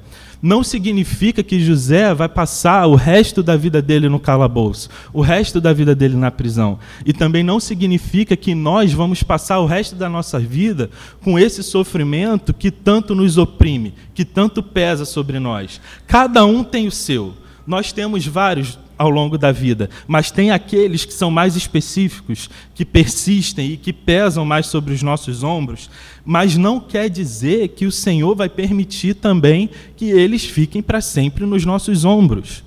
Não 0.43 0.63
significa 0.63 1.43
que 1.43 1.59
José 1.59 2.13
vai 2.13 2.29
passar 2.29 2.87
o 2.87 2.95
resto 2.95 3.43
da 3.43 3.57
vida 3.57 3.81
dele 3.81 4.11
no 4.11 4.21
calabouço, 4.21 4.91
o 5.11 5.23
resto 5.23 5.59
da 5.59 5.73
vida 5.73 5.95
dele 5.95 6.17
na 6.17 6.31
prisão. 6.31 6.79
E 7.07 7.15
também 7.15 7.43
não 7.43 7.59
significa 7.59 8.37
que 8.37 8.55
nós 8.55 8.93
vamos 8.93 9.23
passar 9.23 9.59
o 9.61 9.65
resto 9.65 9.97
da 9.97 10.07
nossa 10.07 10.39
vida 10.39 10.91
com 11.23 11.39
esse 11.39 11.63
sofrimento 11.63 12.53
que 12.53 12.71
tanto 12.71 13.15
nos 13.15 13.39
oprime, 13.39 13.95
que 14.13 14.23
tanto 14.23 14.63
pesa 14.63 15.07
sobre 15.07 15.39
nós. 15.39 15.81
Cada 16.07 16.45
um 16.45 16.63
tem 16.63 16.87
o 16.87 16.93
seu. 16.93 17.33
Nós 17.67 17.91
temos 17.91 18.27
vários 18.27 18.79
ao 18.97 19.11
longo 19.11 19.37
da 19.37 19.51
vida, 19.53 19.91
mas 20.07 20.31
tem 20.31 20.51
aqueles 20.51 21.05
que 21.05 21.13
são 21.13 21.31
mais 21.31 21.57
específicos, 21.57 22.49
que 22.75 22.85
persistem 22.85 23.73
e 23.73 23.77
que 23.77 23.93
pesam 23.93 24.45
mais 24.45 24.67
sobre 24.67 24.95
os 24.95 25.03
nossos 25.03 25.43
ombros, 25.43 25.91
mas 26.25 26.57
não 26.57 26.81
quer 26.81 27.09
dizer 27.11 27.69
que 27.69 27.87
o 27.87 27.93
Senhor 27.93 28.35
vai 28.35 28.49
permitir 28.49 29.15
também 29.15 29.69
que 29.97 30.07
eles 30.11 30.45
fiquem 30.45 30.83
para 30.83 31.01
sempre 31.01 31.45
nos 31.45 31.65
nossos 31.65 32.05
ombros. 32.05 32.63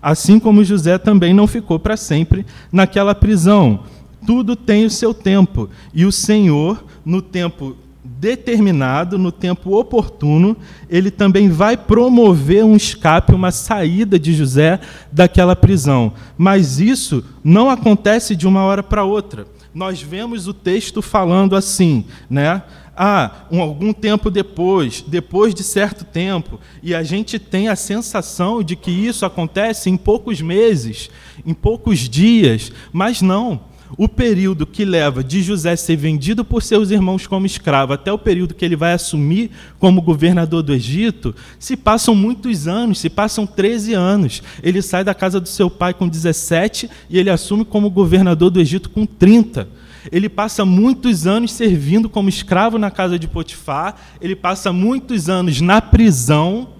Assim 0.00 0.38
como 0.38 0.64
José 0.64 0.98
também 0.98 1.34
não 1.34 1.46
ficou 1.46 1.78
para 1.78 1.96
sempre 1.96 2.46
naquela 2.70 3.14
prisão. 3.14 3.80
Tudo 4.26 4.54
tem 4.56 4.84
o 4.84 4.90
seu 4.90 5.14
tempo, 5.14 5.68
e 5.94 6.04
o 6.04 6.12
Senhor, 6.12 6.84
no 7.04 7.22
tempo 7.22 7.76
determinado, 8.18 9.18
no 9.18 9.30
tempo 9.30 9.78
oportuno, 9.78 10.56
ele 10.88 11.10
também 11.10 11.48
vai 11.48 11.76
promover 11.76 12.64
um 12.64 12.74
escape, 12.74 13.34
uma 13.34 13.50
saída 13.50 14.18
de 14.18 14.32
José 14.32 14.80
daquela 15.12 15.54
prisão. 15.54 16.12
Mas 16.36 16.80
isso 16.80 17.24
não 17.44 17.68
acontece 17.68 18.34
de 18.34 18.46
uma 18.46 18.62
hora 18.62 18.82
para 18.82 19.04
outra. 19.04 19.46
Nós 19.74 20.00
vemos 20.00 20.48
o 20.48 20.54
texto 20.54 21.02
falando 21.02 21.54
assim, 21.54 22.04
né? 22.30 22.62
Ah, 22.96 23.46
um, 23.48 23.60
algum 23.60 23.92
tempo 23.92 24.28
depois, 24.28 25.04
depois 25.06 25.54
de 25.54 25.62
certo 25.62 26.04
tempo, 26.04 26.58
e 26.82 26.92
a 26.94 27.04
gente 27.04 27.38
tem 27.38 27.68
a 27.68 27.76
sensação 27.76 28.60
de 28.60 28.74
que 28.74 28.90
isso 28.90 29.24
acontece 29.24 29.88
em 29.88 29.96
poucos 29.96 30.40
meses, 30.40 31.08
em 31.46 31.54
poucos 31.54 32.00
dias, 32.08 32.72
mas 32.92 33.22
não 33.22 33.60
o 33.96 34.08
período 34.08 34.66
que 34.66 34.84
leva 34.84 35.24
de 35.24 35.42
José 35.42 35.74
ser 35.76 35.96
vendido 35.96 36.44
por 36.44 36.62
seus 36.62 36.90
irmãos 36.90 37.26
como 37.26 37.46
escravo 37.46 37.92
até 37.92 38.12
o 38.12 38.18
período 38.18 38.54
que 38.54 38.64
ele 38.64 38.76
vai 38.76 38.92
assumir 38.92 39.50
como 39.78 40.02
governador 40.02 40.62
do 40.62 40.74
Egito, 40.74 41.34
se 41.58 41.76
passam 41.76 42.14
muitos 42.14 42.68
anos, 42.68 42.98
se 42.98 43.08
passam 43.08 43.46
13 43.46 43.94
anos. 43.94 44.42
Ele 44.62 44.82
sai 44.82 45.04
da 45.04 45.14
casa 45.14 45.40
do 45.40 45.48
seu 45.48 45.70
pai 45.70 45.94
com 45.94 46.08
17 46.08 46.90
e 47.08 47.18
ele 47.18 47.30
assume 47.30 47.64
como 47.64 47.90
governador 47.90 48.50
do 48.50 48.60
Egito 48.60 48.90
com 48.90 49.06
30. 49.06 49.68
Ele 50.10 50.28
passa 50.28 50.64
muitos 50.64 51.26
anos 51.26 51.52
servindo 51.52 52.08
como 52.08 52.28
escravo 52.28 52.78
na 52.78 52.90
casa 52.90 53.18
de 53.18 53.28
Potifar, 53.28 53.96
ele 54.20 54.36
passa 54.36 54.72
muitos 54.72 55.28
anos 55.28 55.60
na 55.60 55.80
prisão 55.82 56.77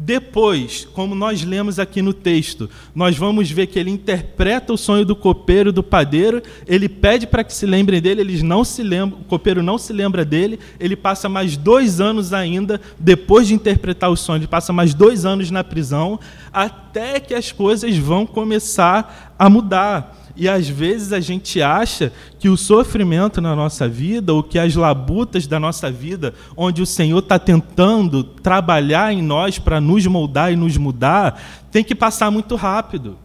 Depois, 0.00 0.86
como 0.92 1.12
nós 1.12 1.42
lemos 1.42 1.80
aqui 1.80 2.00
no 2.00 2.12
texto, 2.12 2.70
nós 2.94 3.16
vamos 3.16 3.50
ver 3.50 3.66
que 3.66 3.80
ele 3.80 3.90
interpreta 3.90 4.72
o 4.72 4.78
sonho 4.78 5.04
do 5.04 5.16
copeiro 5.16 5.72
do 5.72 5.82
padeiro, 5.82 6.40
ele 6.68 6.88
pede 6.88 7.26
para 7.26 7.42
que 7.42 7.52
se 7.52 7.66
lembrem 7.66 8.00
dele, 8.00 8.20
eles 8.20 8.40
não 8.40 8.62
se 8.62 8.80
lembram, 8.80 9.20
o 9.20 9.24
copeiro 9.24 9.60
não 9.60 9.76
se 9.76 9.92
lembra 9.92 10.24
dele, 10.24 10.60
ele 10.78 10.94
passa 10.94 11.28
mais 11.28 11.56
dois 11.56 12.00
anos 12.00 12.32
ainda, 12.32 12.80
depois 12.96 13.48
de 13.48 13.54
interpretar 13.54 14.08
o 14.08 14.16
sonho, 14.16 14.38
ele 14.38 14.46
passa 14.46 14.72
mais 14.72 14.94
dois 14.94 15.26
anos 15.26 15.50
na 15.50 15.64
prisão, 15.64 16.20
até 16.52 17.18
que 17.18 17.34
as 17.34 17.50
coisas 17.50 17.96
vão 17.96 18.24
começar 18.24 19.34
a 19.36 19.50
mudar. 19.50 20.16
E 20.38 20.48
às 20.48 20.68
vezes 20.68 21.12
a 21.12 21.18
gente 21.18 21.60
acha 21.60 22.12
que 22.38 22.48
o 22.48 22.56
sofrimento 22.56 23.40
na 23.40 23.56
nossa 23.56 23.88
vida, 23.88 24.32
ou 24.32 24.40
que 24.40 24.56
as 24.56 24.76
labutas 24.76 25.48
da 25.48 25.58
nossa 25.58 25.90
vida, 25.90 26.32
onde 26.56 26.80
o 26.80 26.86
Senhor 26.86 27.18
está 27.18 27.40
tentando 27.40 28.22
trabalhar 28.22 29.12
em 29.12 29.20
nós 29.20 29.58
para 29.58 29.80
nos 29.80 30.06
moldar 30.06 30.52
e 30.52 30.56
nos 30.56 30.76
mudar, 30.76 31.42
tem 31.72 31.82
que 31.82 31.94
passar 31.94 32.30
muito 32.30 32.54
rápido. 32.54 33.18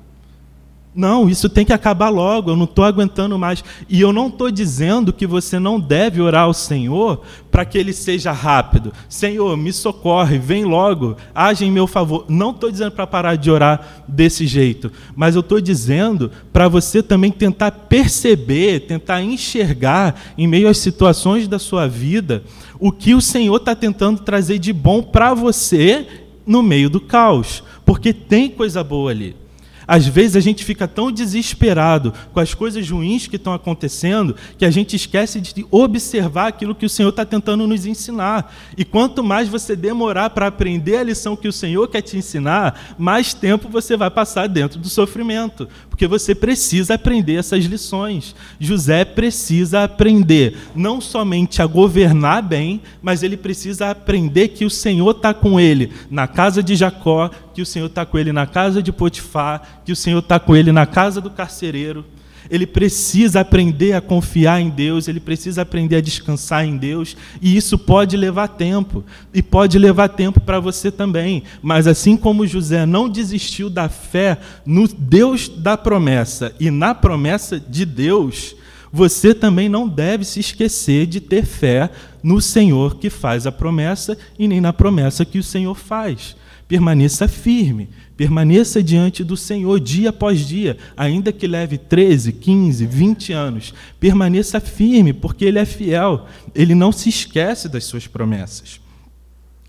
Não, 0.95 1.27
isso 1.27 1.49
tem 1.49 1.65
que 1.65 1.73
acabar 1.73 2.09
logo, 2.09 2.51
eu 2.51 2.55
não 2.55 2.65
estou 2.65 2.85
aguentando 2.85 3.37
mais. 3.39 3.63
E 3.89 3.99
eu 3.99 4.13
não 4.13 4.27
estou 4.27 4.51
dizendo 4.51 5.11
que 5.11 5.25
você 5.25 5.57
não 5.57 5.79
deve 5.79 6.21
orar 6.21 6.43
ao 6.43 6.53
Senhor 6.53 7.21
para 7.49 7.65
que 7.65 7.77
ele 7.77 7.91
seja 7.91 8.31
rápido. 8.31 8.93
Senhor, 9.09 9.57
me 9.57 9.73
socorre, 9.73 10.37
vem 10.37 10.63
logo, 10.63 11.17
age 11.33 11.65
em 11.65 11.71
meu 11.71 11.87
favor. 11.87 12.25
Não 12.29 12.51
estou 12.51 12.69
dizendo 12.69 12.91
para 12.91 13.07
parar 13.07 13.35
de 13.35 13.49
orar 13.49 14.03
desse 14.07 14.45
jeito, 14.45 14.91
mas 15.15 15.33
eu 15.33 15.41
estou 15.41 15.59
dizendo 15.59 16.29
para 16.51 16.67
você 16.67 17.01
também 17.01 17.31
tentar 17.31 17.71
perceber, 17.71 18.81
tentar 18.81 19.23
enxergar 19.23 20.33
em 20.37 20.47
meio 20.47 20.67
às 20.67 20.77
situações 20.77 21.47
da 21.47 21.57
sua 21.57 21.87
vida 21.87 22.43
o 22.79 22.91
que 22.91 23.15
o 23.15 23.21
Senhor 23.21 23.55
está 23.55 23.73
tentando 23.73 24.21
trazer 24.21 24.59
de 24.59 24.73
bom 24.73 25.01
para 25.01 25.33
você 25.33 26.05
no 26.45 26.61
meio 26.61 26.89
do 26.89 26.99
caos, 26.99 27.63
porque 27.85 28.13
tem 28.13 28.49
coisa 28.49 28.83
boa 28.83 29.09
ali. 29.09 29.42
Às 29.87 30.05
vezes 30.07 30.35
a 30.35 30.39
gente 30.39 30.63
fica 30.63 30.87
tão 30.87 31.11
desesperado 31.11 32.13
com 32.33 32.39
as 32.39 32.53
coisas 32.53 32.89
ruins 32.89 33.27
que 33.27 33.35
estão 33.35 33.53
acontecendo 33.53 34.35
que 34.57 34.65
a 34.65 34.71
gente 34.71 34.95
esquece 34.95 35.39
de 35.41 35.65
observar 35.69 36.47
aquilo 36.47 36.75
que 36.75 36.85
o 36.85 36.89
Senhor 36.89 37.09
está 37.09 37.25
tentando 37.25 37.67
nos 37.67 37.85
ensinar. 37.85 38.53
E 38.77 38.85
quanto 38.85 39.23
mais 39.23 39.47
você 39.47 39.75
demorar 39.75 40.29
para 40.29 40.47
aprender 40.47 40.97
a 40.97 41.03
lição 41.03 41.35
que 41.35 41.47
o 41.47 41.53
Senhor 41.53 41.87
quer 41.87 42.01
te 42.01 42.17
ensinar, 42.17 42.95
mais 42.97 43.33
tempo 43.33 43.69
você 43.69 43.97
vai 43.97 44.09
passar 44.09 44.47
dentro 44.47 44.79
do 44.79 44.89
sofrimento, 44.89 45.67
porque 45.93 46.07
você 46.07 46.33
precisa 46.33 46.95
aprender 46.95 47.35
essas 47.35 47.65
lições. 47.65 48.35
José 48.59 49.05
precisa 49.05 49.83
aprender 49.83 50.57
não 50.73 50.99
somente 50.99 51.61
a 51.61 51.67
governar 51.67 52.41
bem, 52.41 52.81
mas 52.99 53.21
ele 53.21 53.37
precisa 53.37 53.91
aprender 53.91 54.47
que 54.47 54.65
o 54.65 54.71
Senhor 54.71 55.11
está 55.11 55.35
com 55.35 55.59
ele 55.59 55.93
na 56.09 56.27
casa 56.27 56.63
de 56.63 56.75
Jacó, 56.75 57.29
que 57.53 57.61
o 57.61 57.65
Senhor 57.65 57.85
está 57.85 58.07
com 58.07 58.17
ele 58.17 58.33
na 58.33 58.47
casa 58.47 58.81
de 58.81 58.91
Potifar, 58.91 59.83
que 59.85 59.91
o 59.91 59.95
Senhor 59.95 60.17
está 60.17 60.39
com 60.39 60.55
ele 60.55 60.71
na 60.71 60.87
casa 60.87 61.21
do 61.21 61.29
carcereiro. 61.29 62.03
Ele 62.49 62.67
precisa 62.67 63.39
aprender 63.39 63.93
a 63.93 64.01
confiar 64.01 64.61
em 64.61 64.69
Deus, 64.69 65.07
ele 65.07 65.19
precisa 65.19 65.61
aprender 65.61 65.97
a 65.97 66.01
descansar 66.01 66.65
em 66.65 66.77
Deus, 66.77 67.15
e 67.41 67.55
isso 67.55 67.77
pode 67.77 68.17
levar 68.17 68.47
tempo, 68.49 69.03
e 69.33 69.41
pode 69.41 69.77
levar 69.79 70.09
tempo 70.09 70.39
para 70.39 70.59
você 70.59 70.91
também. 70.91 71.43
Mas 71.61 71.87
assim 71.87 72.17
como 72.17 72.47
José 72.47 72.85
não 72.85 73.09
desistiu 73.09 73.69
da 73.69 73.89
fé 73.89 74.37
no 74.65 74.87
Deus 74.87 75.47
da 75.47 75.77
promessa 75.77 76.53
e 76.59 76.69
na 76.69 76.93
promessa 76.93 77.59
de 77.59 77.85
Deus, 77.85 78.55
você 78.95 79.33
também 79.33 79.67
não 79.67 79.87
deve 79.87 80.23
se 80.23 80.39
esquecer 80.39 81.07
de 81.07 81.19
ter 81.19 81.45
fé 81.45 81.89
no 82.21 82.39
Senhor 82.39 82.97
que 82.97 83.09
faz 83.09 83.47
a 83.47 83.51
promessa 83.51 84.15
e 84.37 84.47
nem 84.47 84.61
na 84.61 84.71
promessa 84.71 85.25
que 85.25 85.39
o 85.39 85.43
Senhor 85.43 85.73
faz. 85.73 86.35
Permaneça 86.67 87.27
firme, 87.27 87.89
permaneça 88.15 88.83
diante 88.83 89.23
do 89.23 89.35
Senhor 89.35 89.79
dia 89.79 90.09
após 90.09 90.47
dia, 90.47 90.77
ainda 90.95 91.31
que 91.31 91.47
leve 91.47 91.77
13, 91.77 92.33
15, 92.33 92.85
20 92.85 93.33
anos. 93.33 93.73
Permaneça 93.99 94.59
firme, 94.59 95.13
porque 95.13 95.45
Ele 95.45 95.59
é 95.59 95.65
fiel, 95.65 96.27
Ele 96.53 96.75
não 96.75 96.91
se 96.91 97.09
esquece 97.09 97.67
das 97.67 97.83
suas 97.85 98.07
promessas. 98.07 98.79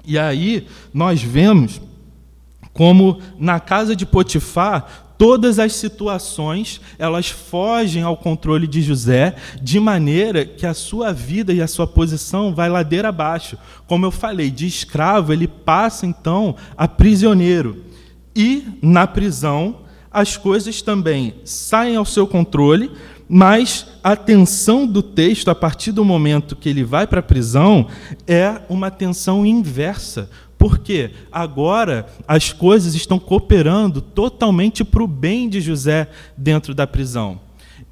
E 0.06 0.18
aí 0.18 0.66
nós 0.92 1.22
vemos 1.22 1.80
como 2.72 3.20
na 3.38 3.60
casa 3.60 3.94
de 3.94 4.04
Potifar 4.04 5.04
todas 5.16 5.58
as 5.58 5.74
situações 5.74 6.80
elas 6.98 7.30
fogem 7.30 8.02
ao 8.02 8.16
controle 8.16 8.66
de 8.66 8.82
José, 8.82 9.36
de 9.62 9.78
maneira 9.78 10.44
que 10.44 10.66
a 10.66 10.74
sua 10.74 11.12
vida 11.12 11.52
e 11.52 11.62
a 11.62 11.68
sua 11.68 11.86
posição 11.86 12.54
vai 12.54 12.68
ladeira 12.68 13.08
abaixo. 13.08 13.56
Como 13.86 14.04
eu 14.04 14.10
falei, 14.10 14.50
de 14.50 14.66
escravo 14.66 15.32
ele 15.32 15.46
passa 15.46 16.04
então 16.04 16.56
a 16.76 16.86
prisioneiro. 16.86 17.84
E 18.34 18.64
na 18.82 19.06
prisão 19.06 19.84
as 20.10 20.36
coisas 20.36 20.80
também 20.80 21.34
saem 21.44 21.96
ao 21.96 22.04
seu 22.04 22.24
controle, 22.24 22.90
mas 23.28 23.86
a 24.02 24.14
tensão 24.14 24.86
do 24.86 25.02
texto, 25.02 25.48
a 25.48 25.54
partir 25.54 25.90
do 25.90 26.04
momento 26.04 26.54
que 26.54 26.68
ele 26.68 26.84
vai 26.84 27.04
para 27.04 27.18
a 27.20 27.22
prisão, 27.22 27.88
é 28.26 28.60
uma 28.68 28.92
tensão 28.92 29.44
inversa. 29.44 30.30
Porque 30.56 31.10
agora 31.32 32.06
as 32.28 32.52
coisas 32.52 32.94
estão 32.94 33.18
cooperando 33.18 34.00
totalmente 34.00 34.84
para 34.84 35.02
o 35.02 35.08
bem 35.08 35.48
de 35.48 35.60
José 35.60 36.08
dentro 36.36 36.74
da 36.74 36.86
prisão. 36.86 37.40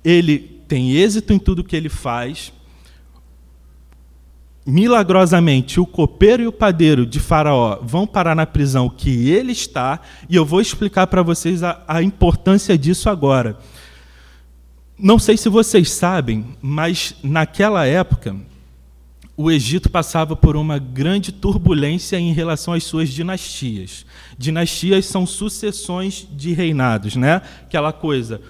Ele 0.05 0.39
tem 0.69 0.93
êxito 0.93 1.33
em 1.33 1.39
tudo 1.39 1.65
que 1.65 1.75
ele 1.75 1.89
faz. 1.89 2.53
Milagrosamente, 4.65 5.81
o 5.81 5.87
copeiro 5.87 6.45
e 6.45 6.47
o 6.47 6.53
padeiro 6.53 7.05
de 7.05 7.19
Faraó 7.19 7.81
vão 7.83 8.07
parar 8.07 8.37
na 8.37 8.47
prisão 8.47 8.89
que 8.89 9.29
ele 9.29 9.51
está, 9.51 10.01
e 10.29 10.37
eu 10.37 10.45
vou 10.45 10.61
explicar 10.61 11.09
para 11.09 11.23
vocês 11.23 11.65
a, 11.65 11.83
a 11.89 12.03
importância 12.03 12.79
disso 12.79 13.11
agora. 13.11 13.59
Não 14.97 15.19
sei 15.19 15.37
se 15.37 15.49
vocês 15.49 15.91
sabem, 15.91 16.47
mas 16.63 17.17
naquela 17.25 17.85
época, 17.85 18.37
o 19.37 19.51
Egito 19.51 19.91
passava 19.91 20.37
por 20.37 20.57
uma 20.57 20.79
grande 20.79 21.33
turbulência 21.33 22.17
em 22.17 22.33
relação 22.33 22.73
às 22.73 22.85
suas 22.85 23.09
dinastias. 23.09 24.07
Dinastias 24.39 25.07
são 25.07 25.27
sucessões 25.27 26.29
de 26.31 26.53
reinados, 26.53 27.17
né? 27.17 27.43
Aquela 27.63 27.93
coisa, 27.93 28.41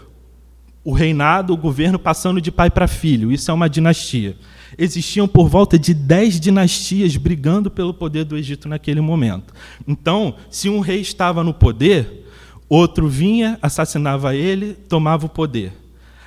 o 0.84 0.92
reinado, 0.92 1.54
o 1.54 1.56
governo 1.56 1.98
passando 1.98 2.40
de 2.40 2.50
pai 2.50 2.68
para 2.68 2.86
filho, 2.86 3.32
isso 3.32 3.50
é 3.50 3.54
uma 3.54 3.70
dinastia. 3.70 4.36
Existiam 4.78 5.28
por 5.28 5.48
volta 5.48 5.78
de 5.78 5.94
dez 5.94 6.38
dinastias 6.40 7.16
brigando 7.16 7.70
pelo 7.70 7.94
poder 7.94 8.24
do 8.24 8.36
Egito 8.36 8.68
naquele 8.68 9.00
momento. 9.00 9.52
Então, 9.86 10.34
se 10.50 10.68
um 10.68 10.80
rei 10.80 11.00
estava 11.00 11.44
no 11.44 11.54
poder, 11.54 12.26
outro 12.68 13.08
vinha, 13.08 13.58
assassinava 13.60 14.34
ele, 14.34 14.74
tomava 14.88 15.26
o 15.26 15.28
poder. 15.28 15.72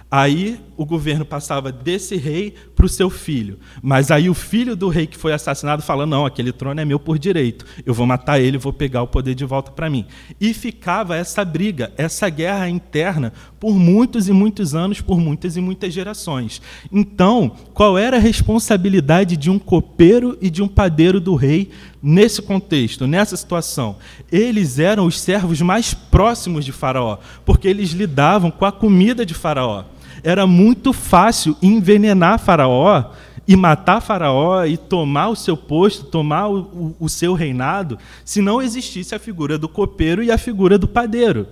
Aí 0.09 0.59
o 0.77 0.85
governo 0.85 1.25
passava 1.25 1.71
desse 1.71 2.15
rei 2.15 2.53
para 2.75 2.85
o 2.85 2.89
seu 2.89 3.09
filho. 3.09 3.57
Mas 3.81 4.11
aí 4.11 4.29
o 4.29 4.33
filho 4.33 4.75
do 4.75 4.89
rei 4.89 5.07
que 5.07 5.17
foi 5.17 5.33
assassinado 5.33 5.81
fala: 5.81 6.05
não, 6.05 6.25
aquele 6.25 6.51
trono 6.51 6.79
é 6.79 6.85
meu 6.85 6.99
por 6.99 7.17
direito. 7.17 7.65
Eu 7.85 7.93
vou 7.93 8.05
matar 8.05 8.39
ele, 8.39 8.57
vou 8.57 8.73
pegar 8.73 9.01
o 9.01 9.07
poder 9.07 9.35
de 9.35 9.45
volta 9.45 9.71
para 9.71 9.89
mim. 9.89 10.05
E 10.39 10.53
ficava 10.53 11.15
essa 11.15 11.43
briga, 11.45 11.93
essa 11.97 12.29
guerra 12.29 12.69
interna 12.69 13.33
por 13.59 13.73
muitos 13.75 14.27
e 14.27 14.31
muitos 14.31 14.75
anos, 14.75 15.01
por 15.01 15.19
muitas 15.19 15.57
e 15.57 15.61
muitas 15.61 15.93
gerações. 15.93 16.61
Então, 16.91 17.51
qual 17.73 17.97
era 17.97 18.17
a 18.17 18.19
responsabilidade 18.19 19.37
de 19.37 19.49
um 19.49 19.57
copeiro 19.57 20.37
e 20.41 20.49
de 20.49 20.61
um 20.61 20.67
padeiro 20.67 21.19
do 21.19 21.35
rei 21.35 21.71
nesse 22.01 22.41
contexto, 22.41 23.07
nessa 23.07 23.35
situação? 23.35 23.95
Eles 24.31 24.77
eram 24.77 25.05
os 25.05 25.19
servos 25.19 25.61
mais 25.61 25.93
próximos 25.93 26.63
de 26.65 26.71
Faraó, 26.71 27.17
porque 27.45 27.67
eles 27.67 27.91
lidavam 27.91 28.51
com 28.51 28.65
a 28.65 28.71
comida 28.71 29.25
de 29.25 29.33
Faraó 29.33 29.85
era 30.25 30.47
muito 30.47 30.91
fácil 30.91 31.55
envenenar 31.61 32.39
Faraó 32.39 33.11
e 33.47 33.55
matar 33.55 34.01
Faraó 34.01 34.65
e 34.65 34.75
tomar 34.75 35.29
o 35.29 35.35
seu 35.35 35.55
posto, 35.55 36.05
tomar 36.05 36.47
o, 36.47 36.61
o, 36.61 36.95
o 37.01 37.07
seu 37.07 37.35
reinado, 37.35 37.99
se 38.25 38.41
não 38.41 38.59
existisse 38.59 39.13
a 39.13 39.19
figura 39.19 39.55
do 39.55 39.69
copeiro 39.69 40.23
e 40.23 40.31
a 40.31 40.37
figura 40.37 40.79
do 40.79 40.87
padeiro. 40.87 41.47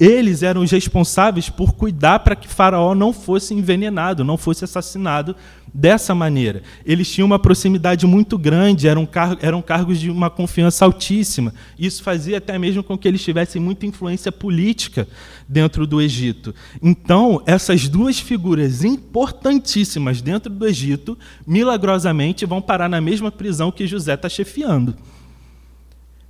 Eles 0.00 0.42
eram 0.42 0.62
os 0.62 0.70
responsáveis 0.70 1.50
por 1.50 1.74
cuidar 1.74 2.20
para 2.20 2.34
que 2.34 2.48
Faraó 2.48 2.94
não 2.94 3.12
fosse 3.12 3.52
envenenado, 3.52 4.24
não 4.24 4.38
fosse 4.38 4.64
assassinado 4.64 5.36
dessa 5.74 6.14
maneira. 6.14 6.62
Eles 6.86 7.12
tinham 7.12 7.26
uma 7.26 7.38
proximidade 7.38 8.06
muito 8.06 8.38
grande, 8.38 8.88
eram, 8.88 9.04
car 9.04 9.36
eram 9.42 9.60
cargos 9.60 10.00
de 10.00 10.10
uma 10.10 10.30
confiança 10.30 10.86
altíssima. 10.86 11.52
Isso 11.78 12.02
fazia 12.02 12.38
até 12.38 12.58
mesmo 12.58 12.82
com 12.82 12.96
que 12.96 13.06
eles 13.06 13.22
tivessem 13.22 13.60
muita 13.60 13.84
influência 13.84 14.32
política 14.32 15.06
dentro 15.46 15.86
do 15.86 16.00
Egito. 16.00 16.54
Então, 16.82 17.42
essas 17.44 17.86
duas 17.86 18.18
figuras 18.18 18.82
importantíssimas 18.82 20.22
dentro 20.22 20.50
do 20.50 20.66
Egito, 20.66 21.16
milagrosamente, 21.46 22.46
vão 22.46 22.62
parar 22.62 22.88
na 22.88 23.02
mesma 23.02 23.30
prisão 23.30 23.70
que 23.70 23.86
José 23.86 24.14
está 24.14 24.30
chefiando. 24.30 24.96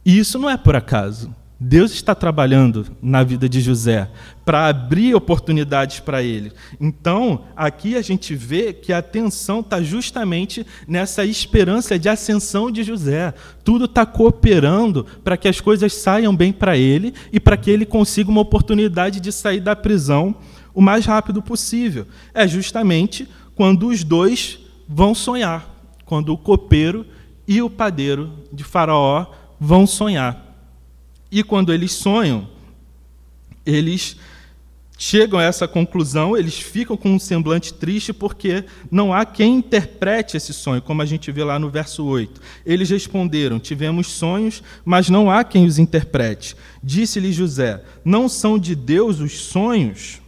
E 0.04 0.18
isso 0.18 0.40
não 0.40 0.50
é 0.50 0.56
por 0.56 0.74
acaso. 0.74 1.32
Deus 1.62 1.92
está 1.92 2.14
trabalhando 2.14 2.86
na 3.02 3.22
vida 3.22 3.46
de 3.46 3.60
José 3.60 4.08
para 4.46 4.66
abrir 4.68 5.14
oportunidades 5.14 6.00
para 6.00 6.22
ele. 6.22 6.52
Então, 6.80 7.44
aqui 7.54 7.96
a 7.96 8.00
gente 8.00 8.34
vê 8.34 8.72
que 8.72 8.94
a 8.94 8.98
atenção 8.98 9.60
está 9.60 9.82
justamente 9.82 10.66
nessa 10.88 11.22
esperança 11.22 11.98
de 11.98 12.08
ascensão 12.08 12.70
de 12.70 12.82
José. 12.82 13.34
Tudo 13.62 13.84
está 13.84 14.06
cooperando 14.06 15.04
para 15.22 15.36
que 15.36 15.48
as 15.48 15.60
coisas 15.60 15.92
saiam 15.92 16.34
bem 16.34 16.50
para 16.50 16.78
ele 16.78 17.12
e 17.30 17.38
para 17.38 17.58
que 17.58 17.70
ele 17.70 17.84
consiga 17.84 18.30
uma 18.30 18.40
oportunidade 18.40 19.20
de 19.20 19.30
sair 19.30 19.60
da 19.60 19.76
prisão 19.76 20.34
o 20.72 20.80
mais 20.80 21.04
rápido 21.04 21.42
possível. 21.42 22.06
É 22.32 22.48
justamente 22.48 23.28
quando 23.54 23.88
os 23.88 24.02
dois 24.02 24.60
vão 24.88 25.14
sonhar, 25.14 25.68
quando 26.06 26.32
o 26.32 26.38
copeiro 26.38 27.04
e 27.46 27.60
o 27.60 27.68
padeiro 27.68 28.32
de 28.50 28.64
Faraó 28.64 29.26
vão 29.60 29.86
sonhar. 29.86 30.49
E 31.30 31.42
quando 31.44 31.72
eles 31.72 31.92
sonham, 31.92 32.48
eles 33.64 34.16
chegam 34.98 35.38
a 35.38 35.42
essa 35.42 35.66
conclusão, 35.66 36.36
eles 36.36 36.58
ficam 36.58 36.94
com 36.94 37.12
um 37.12 37.18
semblante 37.18 37.72
triste 37.72 38.12
porque 38.12 38.64
não 38.90 39.14
há 39.14 39.24
quem 39.24 39.56
interprete 39.56 40.36
esse 40.36 40.52
sonho, 40.52 40.82
como 40.82 41.00
a 41.00 41.06
gente 41.06 41.32
vê 41.32 41.44
lá 41.44 41.58
no 41.58 41.70
verso 41.70 42.04
8. 42.04 42.40
Eles 42.66 42.90
responderam: 42.90 43.60
Tivemos 43.60 44.08
sonhos, 44.08 44.62
mas 44.84 45.08
não 45.08 45.30
há 45.30 45.44
quem 45.44 45.66
os 45.66 45.78
interprete. 45.78 46.56
Disse-lhe 46.82 47.32
José: 47.32 47.82
Não 48.04 48.28
são 48.28 48.58
de 48.58 48.74
Deus 48.74 49.20
os 49.20 49.40
sonhos? 49.40 50.20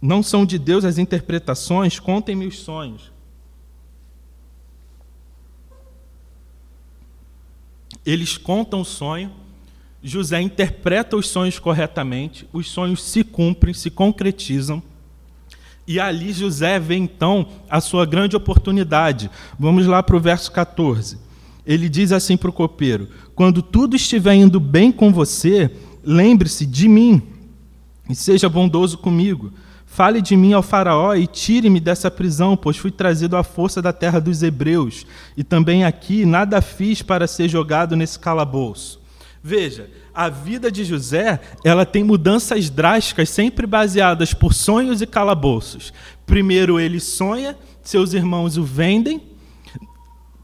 Não 0.00 0.22
são 0.22 0.46
de 0.46 0.58
Deus 0.58 0.84
as 0.84 0.98
interpretações? 0.98 1.98
Contem-me 1.98 2.46
os 2.46 2.60
sonhos. 2.60 3.10
Eles 8.06 8.38
contam 8.38 8.80
o 8.80 8.84
sonho 8.84 9.30
José 10.08 10.40
interpreta 10.40 11.16
os 11.16 11.28
sonhos 11.28 11.58
corretamente, 11.58 12.48
os 12.52 12.68
sonhos 12.68 13.02
se 13.02 13.22
cumprem, 13.22 13.74
se 13.74 13.90
concretizam. 13.90 14.82
E 15.86 16.00
ali 16.00 16.32
José 16.32 16.78
vê 16.78 16.96
então 16.96 17.46
a 17.70 17.80
sua 17.80 18.04
grande 18.04 18.36
oportunidade. 18.36 19.30
Vamos 19.58 19.86
lá 19.86 20.02
para 20.02 20.16
o 20.16 20.20
verso 20.20 20.50
14. 20.52 21.18
Ele 21.64 21.88
diz 21.88 22.12
assim 22.12 22.36
para 22.36 22.50
o 22.50 22.52
copeiro: 22.52 23.08
Quando 23.34 23.62
tudo 23.62 23.96
estiver 23.96 24.34
indo 24.34 24.58
bem 24.58 24.90
com 24.90 25.12
você, 25.12 25.70
lembre-se 26.02 26.66
de 26.66 26.88
mim 26.88 27.22
e 28.08 28.14
seja 28.14 28.48
bondoso 28.48 28.98
comigo. 28.98 29.52
Fale 29.84 30.20
de 30.20 30.36
mim 30.36 30.52
ao 30.52 30.62
Faraó 30.62 31.14
e 31.14 31.26
tire-me 31.26 31.80
dessa 31.80 32.10
prisão, 32.10 32.56
pois 32.56 32.76
fui 32.76 32.90
trazido 32.90 33.36
à 33.36 33.42
força 33.42 33.82
da 33.82 33.92
terra 33.92 34.20
dos 34.20 34.42
hebreus, 34.42 35.06
e 35.36 35.42
também 35.42 35.84
aqui 35.84 36.24
nada 36.24 36.60
fiz 36.60 37.02
para 37.02 37.26
ser 37.26 37.48
jogado 37.48 37.96
nesse 37.96 38.18
calabouço. 38.18 39.00
Veja, 39.48 39.88
a 40.14 40.28
vida 40.28 40.70
de 40.70 40.84
José, 40.84 41.40
ela 41.64 41.86
tem 41.86 42.04
mudanças 42.04 42.68
drásticas, 42.68 43.30
sempre 43.30 43.66
baseadas 43.66 44.34
por 44.34 44.52
sonhos 44.52 45.00
e 45.00 45.06
calabouços. 45.06 45.90
Primeiro 46.26 46.78
ele 46.78 47.00
sonha, 47.00 47.56
seus 47.80 48.12
irmãos 48.12 48.58
o 48.58 48.62
vendem. 48.62 49.22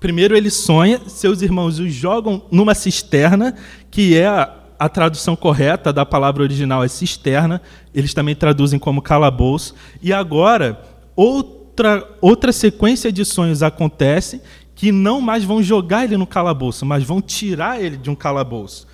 Primeiro 0.00 0.34
ele 0.34 0.48
sonha, 0.48 1.02
seus 1.06 1.42
irmãos 1.42 1.78
o 1.78 1.86
jogam 1.86 2.46
numa 2.50 2.74
cisterna, 2.74 3.54
que 3.90 4.16
é 4.16 4.26
a, 4.26 4.50
a 4.78 4.88
tradução 4.88 5.36
correta 5.36 5.92
da 5.92 6.06
palavra 6.06 6.42
original 6.42 6.82
é 6.82 6.88
cisterna, 6.88 7.60
eles 7.94 8.14
também 8.14 8.34
traduzem 8.34 8.78
como 8.78 9.02
calabouço. 9.02 9.74
E 10.00 10.14
agora, 10.14 10.82
outra, 11.14 12.08
outra 12.22 12.52
sequência 12.52 13.12
de 13.12 13.22
sonhos 13.22 13.62
acontece 13.62 14.40
que 14.74 14.90
não 14.90 15.20
mais 15.20 15.44
vão 15.44 15.62
jogar 15.62 16.04
ele 16.04 16.16
no 16.16 16.26
calabouço, 16.26 16.86
mas 16.86 17.04
vão 17.04 17.20
tirar 17.20 17.82
ele 17.82 17.98
de 17.98 18.08
um 18.08 18.14
calabouço. 18.14 18.93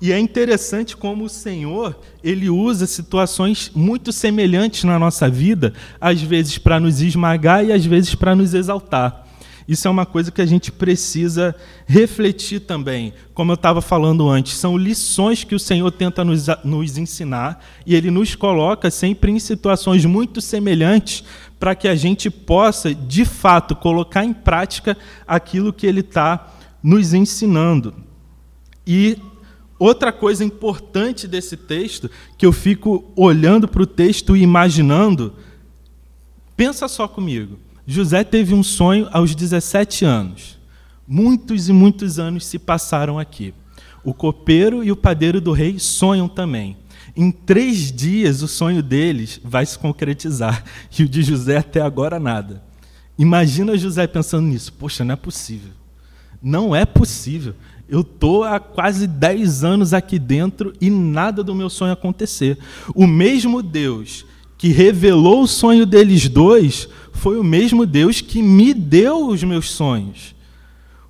E 0.00 0.12
é 0.12 0.18
interessante 0.18 0.96
como 0.96 1.24
o 1.24 1.28
Senhor, 1.28 1.98
ele 2.22 2.50
usa 2.50 2.86
situações 2.86 3.70
muito 3.74 4.12
semelhantes 4.12 4.84
na 4.84 4.98
nossa 4.98 5.28
vida, 5.28 5.72
às 5.98 6.20
vezes 6.20 6.58
para 6.58 6.78
nos 6.78 7.00
esmagar 7.00 7.64
e 7.64 7.72
às 7.72 7.84
vezes 7.84 8.14
para 8.14 8.34
nos 8.34 8.52
exaltar. 8.52 9.24
Isso 9.68 9.88
é 9.88 9.90
uma 9.90 10.06
coisa 10.06 10.30
que 10.30 10.40
a 10.40 10.46
gente 10.46 10.70
precisa 10.70 11.54
refletir 11.86 12.60
também. 12.60 13.12
Como 13.34 13.50
eu 13.50 13.56
estava 13.56 13.80
falando 13.82 14.28
antes, 14.28 14.56
são 14.56 14.76
lições 14.76 15.42
que 15.42 15.56
o 15.56 15.58
Senhor 15.58 15.90
tenta 15.90 16.24
nos, 16.24 16.46
nos 16.62 16.98
ensinar 16.98 17.64
e 17.84 17.94
Ele 17.94 18.10
nos 18.10 18.36
coloca 18.36 18.90
sempre 18.90 19.32
em 19.32 19.40
situações 19.40 20.04
muito 20.04 20.40
semelhantes 20.40 21.24
para 21.58 21.74
que 21.74 21.88
a 21.88 21.96
gente 21.96 22.30
possa, 22.30 22.94
de 22.94 23.24
fato, 23.24 23.74
colocar 23.74 24.24
em 24.24 24.32
prática 24.32 24.96
aquilo 25.26 25.72
que 25.72 25.86
ele 25.86 26.00
está 26.00 26.52
nos 26.82 27.14
ensinando. 27.14 27.94
E 28.86 29.18
outra 29.78 30.12
coisa 30.12 30.44
importante 30.44 31.26
desse 31.28 31.56
texto, 31.56 32.10
que 32.36 32.46
eu 32.46 32.52
fico 32.52 33.04
olhando 33.16 33.68
para 33.68 33.82
o 33.82 33.86
texto 33.86 34.36
e 34.36 34.42
imaginando, 34.42 35.34
pensa 36.56 36.88
só 36.88 37.06
comigo. 37.06 37.58
José 37.86 38.24
teve 38.24 38.54
um 38.54 38.62
sonho 38.62 39.08
aos 39.12 39.34
17 39.34 40.04
anos. 40.04 40.58
Muitos 41.06 41.68
e 41.68 41.72
muitos 41.72 42.18
anos 42.18 42.44
se 42.46 42.58
passaram 42.58 43.18
aqui. 43.18 43.54
O 44.02 44.12
copeiro 44.12 44.82
e 44.82 44.90
o 44.90 44.96
padeiro 44.96 45.40
do 45.40 45.52
rei 45.52 45.78
sonham 45.78 46.28
também. 46.28 46.76
Em 47.16 47.30
três 47.30 47.90
dias, 47.90 48.42
o 48.42 48.48
sonho 48.48 48.82
deles 48.82 49.40
vai 49.42 49.64
se 49.64 49.78
concretizar. 49.78 50.64
E 50.98 51.02
o 51.02 51.08
de 51.08 51.22
José, 51.22 51.56
até 51.56 51.80
agora, 51.80 52.18
nada. 52.18 52.62
Imagina 53.18 53.78
José 53.78 54.06
pensando 54.06 54.46
nisso. 54.46 54.72
Poxa, 54.72 55.04
não 55.04 55.14
é 55.14 55.16
possível. 55.16 55.72
Não 56.42 56.76
é 56.76 56.84
possível. 56.84 57.54
Eu 57.88 58.00
estou 58.00 58.42
há 58.42 58.58
quase 58.58 59.06
dez 59.06 59.62
anos 59.62 59.94
aqui 59.94 60.18
dentro 60.18 60.72
e 60.80 60.90
nada 60.90 61.42
do 61.42 61.54
meu 61.54 61.70
sonho 61.70 61.92
acontecer. 61.92 62.58
O 62.94 63.06
mesmo 63.06 63.62
Deus 63.62 64.24
que 64.58 64.68
revelou 64.68 65.42
o 65.42 65.46
sonho 65.46 65.86
deles 65.86 66.28
dois 66.28 66.88
foi 67.12 67.38
o 67.38 67.44
mesmo 67.44 67.86
Deus 67.86 68.20
que 68.20 68.42
me 68.42 68.74
deu 68.74 69.28
os 69.28 69.42
meus 69.44 69.70
sonhos. 69.70 70.34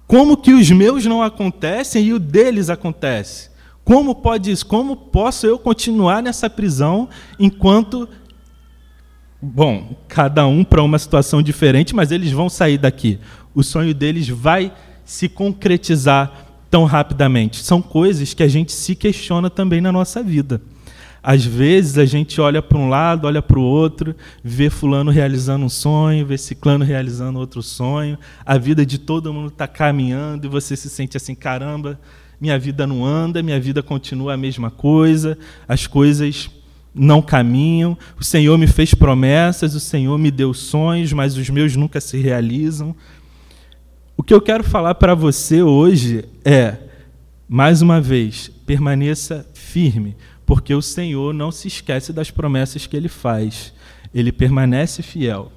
Como 0.06 0.36
que 0.36 0.52
os 0.52 0.70
meus 0.70 1.04
não 1.06 1.22
acontecem 1.22 2.04
e 2.06 2.12
o 2.12 2.18
deles 2.18 2.68
acontece? 2.68 3.50
Como 3.84 4.14
pode 4.14 4.50
isso? 4.50 4.66
Como 4.66 4.96
posso 4.96 5.46
eu 5.46 5.58
continuar 5.58 6.22
nessa 6.22 6.50
prisão 6.50 7.08
enquanto. 7.38 8.08
Bom, 9.40 9.96
cada 10.08 10.46
um 10.46 10.64
para 10.64 10.82
uma 10.82 10.98
situação 10.98 11.40
diferente, 11.40 11.94
mas 11.94 12.10
eles 12.10 12.32
vão 12.32 12.48
sair 12.48 12.78
daqui. 12.78 13.18
O 13.54 13.62
sonho 13.62 13.94
deles 13.94 14.28
vai 14.28 14.72
se 15.04 15.28
concretizar 15.28 16.45
tão 16.70 16.84
rapidamente. 16.84 17.62
São 17.62 17.80
coisas 17.80 18.34
que 18.34 18.42
a 18.42 18.48
gente 18.48 18.72
se 18.72 18.94
questiona 18.94 19.48
também 19.50 19.80
na 19.80 19.92
nossa 19.92 20.22
vida. 20.22 20.60
Às 21.22 21.44
vezes 21.44 21.98
a 21.98 22.04
gente 22.04 22.40
olha 22.40 22.62
para 22.62 22.78
um 22.78 22.88
lado, 22.88 23.26
olha 23.26 23.42
para 23.42 23.58
o 23.58 23.62
outro, 23.62 24.14
vê 24.44 24.70
fulano 24.70 25.10
realizando 25.10 25.64
um 25.64 25.68
sonho, 25.68 26.24
vê 26.24 26.38
ciclano 26.38 26.84
realizando 26.84 27.40
outro 27.40 27.64
sonho, 27.64 28.16
a 28.44 28.56
vida 28.56 28.86
de 28.86 28.96
todo 28.96 29.32
mundo 29.32 29.48
está 29.48 29.66
caminhando 29.66 30.46
e 30.46 30.48
você 30.48 30.76
se 30.76 30.88
sente 30.88 31.16
assim, 31.16 31.34
caramba, 31.34 31.98
minha 32.40 32.56
vida 32.56 32.86
não 32.86 33.04
anda, 33.04 33.42
minha 33.42 33.58
vida 33.58 33.82
continua 33.82 34.34
a 34.34 34.36
mesma 34.36 34.70
coisa, 34.70 35.36
as 35.66 35.88
coisas 35.88 36.48
não 36.94 37.20
caminham. 37.20 37.98
O 38.20 38.24
Senhor 38.24 38.56
me 38.56 38.66
fez 38.66 38.94
promessas, 38.94 39.74
o 39.74 39.80
Senhor 39.80 40.16
me 40.18 40.30
deu 40.30 40.54
sonhos, 40.54 41.12
mas 41.12 41.36
os 41.36 41.50
meus 41.50 41.74
nunca 41.74 42.00
se 42.00 42.18
realizam. 42.18 42.94
O 44.16 44.22
que 44.22 44.32
eu 44.32 44.40
quero 44.40 44.64
falar 44.64 44.94
para 44.94 45.14
você 45.14 45.62
hoje 45.62 46.24
é, 46.42 46.78
mais 47.46 47.82
uma 47.82 48.00
vez, 48.00 48.50
permaneça 48.64 49.46
firme, 49.52 50.16
porque 50.46 50.74
o 50.74 50.80
Senhor 50.80 51.34
não 51.34 51.52
se 51.52 51.68
esquece 51.68 52.14
das 52.14 52.30
promessas 52.30 52.86
que 52.86 52.96
ele 52.96 53.08
faz. 53.08 53.74
Ele 54.14 54.32
permanece 54.32 55.02
fiel. 55.02 55.52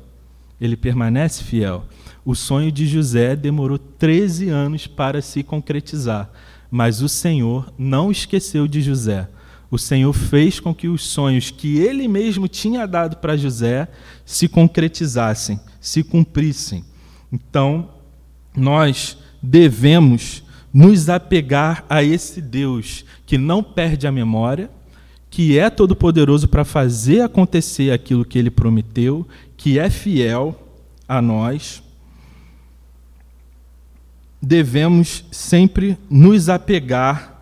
Ele 0.60 0.76
permanece 0.76 1.42
fiel. 1.42 1.86
O 2.26 2.36
sonho 2.36 2.70
de 2.70 2.86
José 2.86 3.34
demorou 3.34 3.78
13 3.78 4.50
anos 4.50 4.88
para 4.88 5.22
se 5.22 5.42
concretizar. 5.42 6.30
Mas 6.70 7.02
o 7.02 7.08
Senhor 7.08 7.74
não 7.78 8.12
esqueceu 8.12 8.68
de 8.68 8.82
José. 8.82 9.30
O 9.72 9.78
Senhor 9.78 10.12
fez 10.12 10.60
com 10.60 10.76
que 10.76 10.90
os 10.90 11.06
sonhos 11.06 11.50
que 11.50 11.78
ele 11.78 12.10
mesmo 12.10 12.48
tinha 12.50 12.86
dado 12.86 13.18
para 13.18 13.38
José 13.38 13.88
se 14.26 14.50
concretizassem, 14.50 15.62
se 15.80 16.04
cumprissem. 16.04 16.84
Então, 17.32 17.99
nós 18.56 19.18
devemos 19.42 20.44
nos 20.74 21.10
apegar 21.10 21.86
a 21.90 22.04
esse 22.04 22.42
Deus 22.42 23.06
que 23.26 23.38
não 23.38 23.64
perde 23.64 24.06
a 24.08 24.12
memória, 24.12 24.70
que 25.30 25.58
é 25.58 25.70
todo-poderoso 25.70 26.48
para 26.48 26.66
fazer 26.66 27.22
acontecer 27.22 27.92
aquilo 27.92 28.26
que 28.26 28.38
ele 28.38 28.50
prometeu, 28.50 29.28
que 29.56 29.78
é 29.78 29.90
fiel 29.90 30.68
a 31.08 31.22
nós 31.22 31.84
devemos 34.42 35.26
sempre 35.32 35.98
nos 36.10 36.50
apegar 36.50 37.36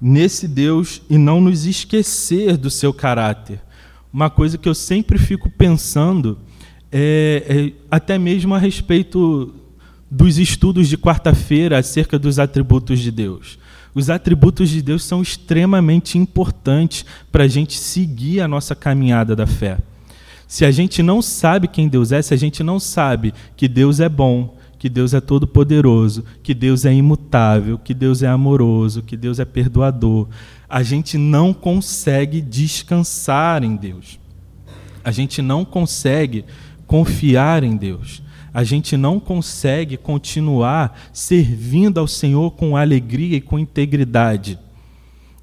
nesse 0.00 0.46
Deus 0.46 1.02
e 1.08 1.18
não 1.18 1.40
nos 1.40 1.66
esquecer 1.66 2.56
do 2.56 2.70
seu 2.70 2.92
caráter. 2.92 3.60
Uma 4.12 4.30
coisa 4.30 4.56
que 4.56 4.68
eu 4.68 4.74
sempre 4.74 5.18
fico 5.18 5.50
pensando 5.50 6.38
é, 6.92 7.44
é 7.48 7.72
até 7.90 8.16
mesmo 8.16 8.54
a 8.54 8.58
respeito 8.58 9.52
dos 10.14 10.38
estudos 10.38 10.88
de 10.88 10.96
quarta-feira 10.96 11.76
acerca 11.76 12.16
dos 12.16 12.38
atributos 12.38 13.00
de 13.00 13.10
Deus. 13.10 13.58
Os 13.92 14.08
atributos 14.08 14.70
de 14.70 14.80
Deus 14.80 15.02
são 15.02 15.20
extremamente 15.20 16.16
importantes 16.16 17.04
para 17.32 17.44
a 17.44 17.48
gente 17.48 17.76
seguir 17.76 18.40
a 18.40 18.46
nossa 18.46 18.76
caminhada 18.76 19.34
da 19.34 19.46
fé. 19.46 19.78
Se 20.46 20.64
a 20.64 20.70
gente 20.70 21.02
não 21.02 21.20
sabe 21.20 21.66
quem 21.66 21.88
Deus 21.88 22.12
é, 22.12 22.22
se 22.22 22.32
a 22.32 22.36
gente 22.36 22.62
não 22.62 22.78
sabe 22.78 23.34
que 23.56 23.66
Deus 23.66 23.98
é 23.98 24.08
bom, 24.08 24.56
que 24.78 24.88
Deus 24.88 25.14
é 25.14 25.20
todo-poderoso, 25.20 26.24
que 26.44 26.54
Deus 26.54 26.84
é 26.84 26.94
imutável, 26.94 27.76
que 27.76 27.92
Deus 27.92 28.22
é 28.22 28.28
amoroso, 28.28 29.02
que 29.02 29.16
Deus 29.16 29.40
é 29.40 29.44
perdoador, 29.44 30.28
a 30.68 30.82
gente 30.84 31.18
não 31.18 31.52
consegue 31.52 32.40
descansar 32.40 33.64
em 33.64 33.74
Deus. 33.74 34.20
A 35.02 35.10
gente 35.10 35.42
não 35.42 35.64
consegue 35.64 36.44
confiar 36.86 37.64
em 37.64 37.76
Deus 37.76 38.22
a 38.54 38.62
gente 38.62 38.96
não 38.96 39.18
consegue 39.18 39.96
continuar 39.96 40.96
servindo 41.12 41.98
ao 41.98 42.06
Senhor 42.06 42.52
com 42.52 42.76
alegria 42.76 43.36
e 43.36 43.40
com 43.40 43.58
integridade. 43.58 44.56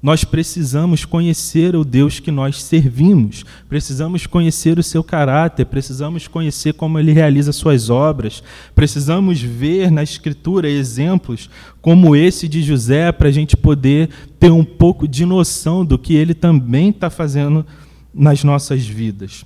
Nós 0.02 0.24
precisamos 0.24 1.04
conhecer 1.04 1.76
o 1.76 1.84
Deus 1.84 2.18
que 2.18 2.32
nós 2.32 2.60
servimos, 2.60 3.44
precisamos 3.68 4.26
conhecer 4.26 4.76
o 4.76 4.82
seu 4.82 5.04
caráter, 5.04 5.66
precisamos 5.66 6.26
conhecer 6.26 6.72
como 6.72 6.98
ele 6.98 7.12
realiza 7.12 7.52
suas 7.52 7.88
obras, 7.88 8.42
precisamos 8.74 9.40
ver 9.40 9.92
na 9.92 10.02
Escritura 10.02 10.68
exemplos 10.68 11.48
como 11.80 12.16
esse 12.16 12.48
de 12.48 12.62
José 12.62 13.12
para 13.12 13.28
a 13.28 13.32
gente 13.32 13.56
poder 13.56 14.08
ter 14.40 14.50
um 14.50 14.64
pouco 14.64 15.06
de 15.06 15.24
noção 15.24 15.84
do 15.84 15.96
que 15.96 16.14
ele 16.14 16.34
também 16.34 16.88
está 16.88 17.08
fazendo 17.08 17.64
nas 18.12 18.42
nossas 18.42 18.84
vidas. 18.84 19.44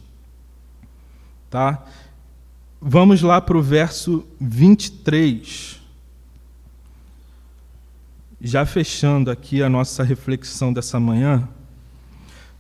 Tá? 1.50 1.84
Vamos 2.88 3.20
lá 3.20 3.40
para 3.40 3.58
o 3.58 3.62
verso 3.62 4.24
23. 4.40 5.80
Já 8.40 8.64
fechando 8.64 9.28
aqui 9.28 9.60
a 9.60 9.68
nossa 9.68 10.04
reflexão 10.04 10.72
dessa 10.72 11.00
manhã, 11.00 11.48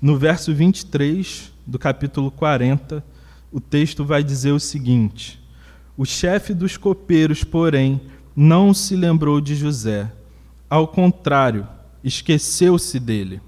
no 0.02 0.18
verso 0.18 0.52
23 0.52 1.52
do 1.64 1.78
capítulo 1.78 2.32
40, 2.32 3.04
o 3.52 3.60
texto 3.60 4.04
vai 4.04 4.24
dizer 4.24 4.50
o 4.50 4.58
seguinte: 4.58 5.40
O 5.96 6.04
chefe 6.04 6.52
dos 6.52 6.76
copeiros, 6.76 7.44
porém, 7.44 8.00
não 8.34 8.74
se 8.74 8.96
lembrou 8.96 9.40
de 9.40 9.54
José. 9.54 10.10
Ao 10.68 10.88
contrário, 10.88 11.68
esqueceu-se 12.02 12.98
dele. 12.98 13.40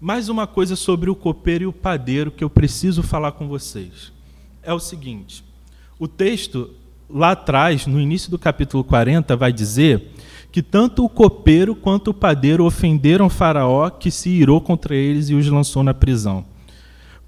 Mais 0.00 0.28
uma 0.28 0.48
coisa 0.48 0.74
sobre 0.74 1.08
o 1.08 1.14
copeiro 1.14 1.62
e 1.62 1.66
o 1.68 1.72
padeiro 1.72 2.32
que 2.32 2.42
eu 2.42 2.50
preciso 2.50 3.00
falar 3.00 3.30
com 3.30 3.46
vocês. 3.46 4.12
É 4.60 4.74
o 4.74 4.80
seguinte: 4.80 5.53
o 5.98 6.08
texto, 6.08 6.70
lá 7.08 7.32
atrás, 7.32 7.86
no 7.86 8.00
início 8.00 8.30
do 8.30 8.38
capítulo 8.38 8.82
40, 8.82 9.36
vai 9.36 9.52
dizer 9.52 10.12
que 10.50 10.62
tanto 10.62 11.04
o 11.04 11.08
copeiro 11.08 11.74
quanto 11.74 12.12
o 12.12 12.14
padeiro 12.14 12.64
ofenderam 12.64 13.28
Faraó, 13.28 13.90
que 13.90 14.10
se 14.10 14.30
irou 14.30 14.60
contra 14.60 14.94
eles 14.94 15.28
e 15.28 15.34
os 15.34 15.48
lançou 15.48 15.82
na 15.82 15.92
prisão. 15.92 16.44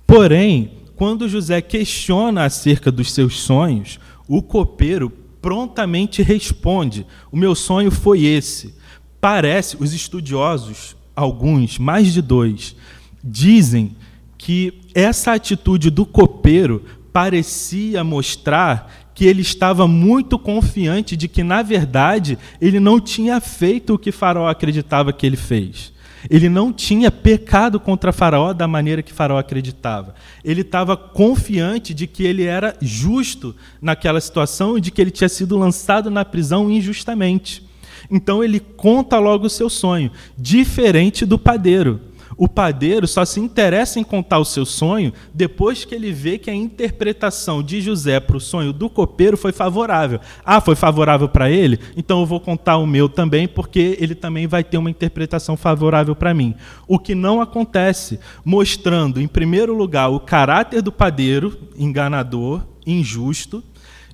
Porém, 0.06 0.72
quando 0.94 1.28
José 1.28 1.60
questiona 1.60 2.44
acerca 2.44 2.90
dos 2.90 3.12
seus 3.12 3.40
sonhos, 3.40 3.98
o 4.28 4.40
copeiro 4.40 5.10
prontamente 5.42 6.22
responde: 6.22 7.06
O 7.30 7.36
meu 7.36 7.54
sonho 7.54 7.90
foi 7.90 8.24
esse. 8.24 8.74
Parece, 9.20 9.76
os 9.78 9.92
estudiosos, 9.92 10.96
alguns, 11.14 11.78
mais 11.78 12.12
de 12.12 12.22
dois, 12.22 12.76
dizem 13.22 13.96
que 14.38 14.82
essa 14.94 15.32
atitude 15.32 15.90
do 15.90 16.06
copeiro 16.06 16.84
parecia 17.16 18.04
mostrar 18.04 18.92
que 19.14 19.24
ele 19.24 19.40
estava 19.40 19.88
muito 19.88 20.38
confiante 20.38 21.16
de 21.16 21.28
que, 21.28 21.42
na 21.42 21.62
verdade, 21.62 22.38
ele 22.60 22.78
não 22.78 23.00
tinha 23.00 23.40
feito 23.40 23.94
o 23.94 23.98
que 23.98 24.12
Faraó 24.12 24.46
acreditava 24.46 25.14
que 25.14 25.24
ele 25.24 25.38
fez. 25.38 25.94
Ele 26.28 26.50
não 26.50 26.70
tinha 26.74 27.10
pecado 27.10 27.80
contra 27.80 28.12
Faraó 28.12 28.52
da 28.52 28.68
maneira 28.68 29.02
que 29.02 29.14
Faraó 29.14 29.38
acreditava. 29.38 30.14
Ele 30.44 30.60
estava 30.60 30.94
confiante 30.94 31.94
de 31.94 32.06
que 32.06 32.22
ele 32.22 32.44
era 32.44 32.76
justo 32.82 33.56
naquela 33.80 34.20
situação 34.20 34.76
e 34.76 34.80
de 34.82 34.90
que 34.90 35.00
ele 35.00 35.10
tinha 35.10 35.30
sido 35.30 35.56
lançado 35.56 36.10
na 36.10 36.22
prisão 36.22 36.70
injustamente. 36.70 37.66
Então 38.10 38.44
ele 38.44 38.60
conta 38.60 39.18
logo 39.18 39.46
o 39.46 39.50
seu 39.50 39.70
sonho, 39.70 40.10
diferente 40.36 41.24
do 41.24 41.38
padeiro. 41.38 41.98
O 42.36 42.48
padeiro 42.48 43.06
só 43.06 43.24
se 43.24 43.40
interessa 43.40 44.00
em 44.00 44.04
contar 44.04 44.38
o 44.38 44.44
seu 44.44 44.66
sonho 44.66 45.12
depois 45.32 45.84
que 45.84 45.94
ele 45.94 46.12
vê 46.12 46.38
que 46.38 46.50
a 46.50 46.54
interpretação 46.54 47.62
de 47.62 47.80
José 47.80 48.18
para 48.20 48.36
o 48.36 48.40
sonho 48.40 48.72
do 48.72 48.90
copeiro 48.90 49.36
foi 49.36 49.52
favorável. 49.52 50.20
Ah, 50.44 50.60
foi 50.60 50.74
favorável 50.74 51.28
para 51.28 51.50
ele? 51.50 51.78
Então 51.96 52.20
eu 52.20 52.26
vou 52.26 52.40
contar 52.40 52.76
o 52.78 52.86
meu 52.86 53.08
também, 53.08 53.46
porque 53.46 53.96
ele 54.00 54.14
também 54.14 54.46
vai 54.46 54.64
ter 54.64 54.78
uma 54.78 54.90
interpretação 54.90 55.56
favorável 55.56 56.14
para 56.14 56.34
mim. 56.34 56.54
O 56.86 56.98
que 56.98 57.14
não 57.14 57.40
acontece, 57.40 58.18
mostrando, 58.44 59.20
em 59.20 59.28
primeiro 59.28 59.74
lugar, 59.74 60.08
o 60.08 60.20
caráter 60.20 60.82
do 60.82 60.92
padeiro, 60.92 61.56
enganador, 61.76 62.62
injusto, 62.86 63.62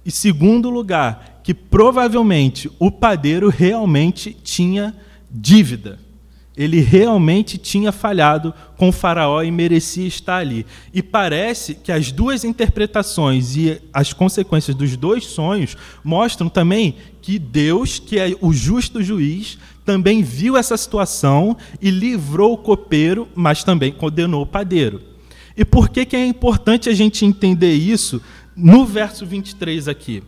e 0.05 0.11
segundo 0.11 0.69
lugar, 0.69 1.41
que 1.45 1.55
provavelmente 1.55 2.71
o 2.79 2.91
padeiro 2.91 3.49
realmente 3.49 4.37
tinha 4.43 4.95
dívida 5.31 5.99
ele 6.57 6.81
realmente 6.81 7.57
tinha 7.57 7.91
falhado 7.91 8.53
com 8.77 8.91
o 8.91 8.93
Faraó 8.93 9.43
e 9.43 9.51
merecia 9.51 10.07
estar 10.07 10.37
ali. 10.37 10.67
E 10.93 11.03
parece 11.03 11.75
que 11.75 11.91
as 11.91 12.13
duas 12.13 12.45
interpretações 12.45 13.57
e 13.57 13.81
as 13.93 14.13
consequências 14.13 14.77
dos 14.77 14.97
dois 14.97 15.25
sonhos 15.25 15.77
mostram 16.05 16.49
também 16.49 16.97
que 17.23 17.39
Deus, 17.39 17.99
que 17.99 18.19
é 18.19 18.37
o 18.41 18.53
justo 18.53 19.03
juiz, 19.03 19.59
também 19.85 20.23
viu 20.23 20.57
essa 20.57 20.77
situação 20.77 21.57
e 21.81 21.91
livrou 21.91 22.53
o 22.53 22.59
copeiro, 22.59 23.29
mas 23.35 23.65
também 23.65 23.91
condenou 23.91 24.43
o 24.43 24.47
padeiro. 24.47 25.01
E 25.57 25.65
por 25.65 25.89
que, 25.89 26.05
que 26.05 26.17
é 26.17 26.27
importante 26.27 26.89
a 26.89 26.95
gente 26.95 27.25
entender 27.25 27.75
isso 27.75 28.21
no 28.55 28.85
verso 28.85 29.25
23 29.25 29.89
aqui? 29.89 30.23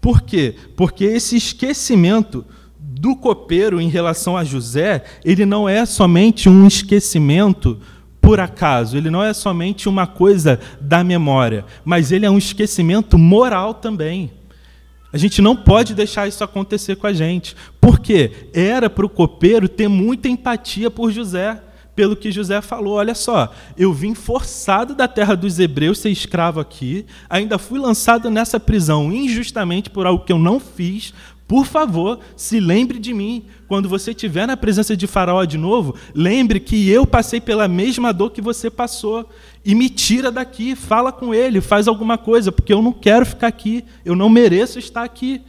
Por 0.00 0.22
quê? 0.22 0.54
Porque 0.76 1.04
esse 1.04 1.36
esquecimento 1.36 2.44
do 2.80 3.14
copeiro 3.14 3.80
em 3.80 3.88
relação 3.88 4.36
a 4.36 4.44
José, 4.44 5.04
ele 5.24 5.44
não 5.44 5.68
é 5.68 5.84
somente 5.84 6.48
um 6.48 6.66
esquecimento 6.66 7.78
por 8.20 8.40
acaso, 8.40 8.96
ele 8.96 9.10
não 9.10 9.22
é 9.22 9.32
somente 9.32 9.88
uma 9.88 10.06
coisa 10.06 10.60
da 10.80 11.02
memória, 11.02 11.64
mas 11.84 12.12
ele 12.12 12.26
é 12.26 12.30
um 12.30 12.38
esquecimento 12.38 13.18
moral 13.18 13.74
também. 13.74 14.30
A 15.12 15.18
gente 15.18 15.42
não 15.42 15.56
pode 15.56 15.94
deixar 15.94 16.28
isso 16.28 16.44
acontecer 16.44 16.96
com 16.96 17.06
a 17.06 17.12
gente, 17.12 17.56
porque 17.80 18.48
era 18.54 18.88
para 18.88 19.04
o 19.04 19.10
copeiro 19.10 19.68
ter 19.68 19.88
muita 19.88 20.28
empatia 20.28 20.90
por 20.90 21.10
José, 21.10 21.60
pelo 21.96 22.16
que 22.16 22.30
José 22.30 22.60
falou: 22.60 22.94
olha 22.94 23.14
só, 23.14 23.52
eu 23.76 23.92
vim 23.92 24.14
forçado 24.14 24.94
da 24.94 25.08
terra 25.08 25.34
dos 25.34 25.58
hebreus 25.58 25.98
ser 25.98 26.10
escravo 26.10 26.60
aqui, 26.60 27.04
ainda 27.28 27.58
fui 27.58 27.78
lançado 27.78 28.30
nessa 28.30 28.60
prisão 28.60 29.12
injustamente 29.12 29.90
por 29.90 30.06
algo 30.06 30.24
que 30.24 30.32
eu 30.32 30.38
não 30.38 30.60
fiz, 30.60 31.12
por 31.50 31.66
favor, 31.66 32.20
se 32.36 32.60
lembre 32.60 32.96
de 33.00 33.12
mim. 33.12 33.46
Quando 33.66 33.88
você 33.88 34.12
estiver 34.12 34.46
na 34.46 34.56
presença 34.56 34.96
de 34.96 35.08
Faraó 35.08 35.44
de 35.44 35.58
novo, 35.58 35.96
lembre 36.14 36.60
que 36.60 36.88
eu 36.88 37.04
passei 37.04 37.40
pela 37.40 37.66
mesma 37.66 38.12
dor 38.12 38.30
que 38.30 38.40
você 38.40 38.70
passou. 38.70 39.28
E 39.64 39.74
me 39.74 39.88
tira 39.88 40.30
daqui, 40.30 40.76
fala 40.76 41.10
com 41.10 41.34
ele, 41.34 41.60
faz 41.60 41.88
alguma 41.88 42.16
coisa, 42.16 42.52
porque 42.52 42.72
eu 42.72 42.80
não 42.80 42.92
quero 42.92 43.26
ficar 43.26 43.48
aqui, 43.48 43.84
eu 44.04 44.14
não 44.14 44.28
mereço 44.28 44.78
estar 44.78 45.02
aqui. 45.02 45.42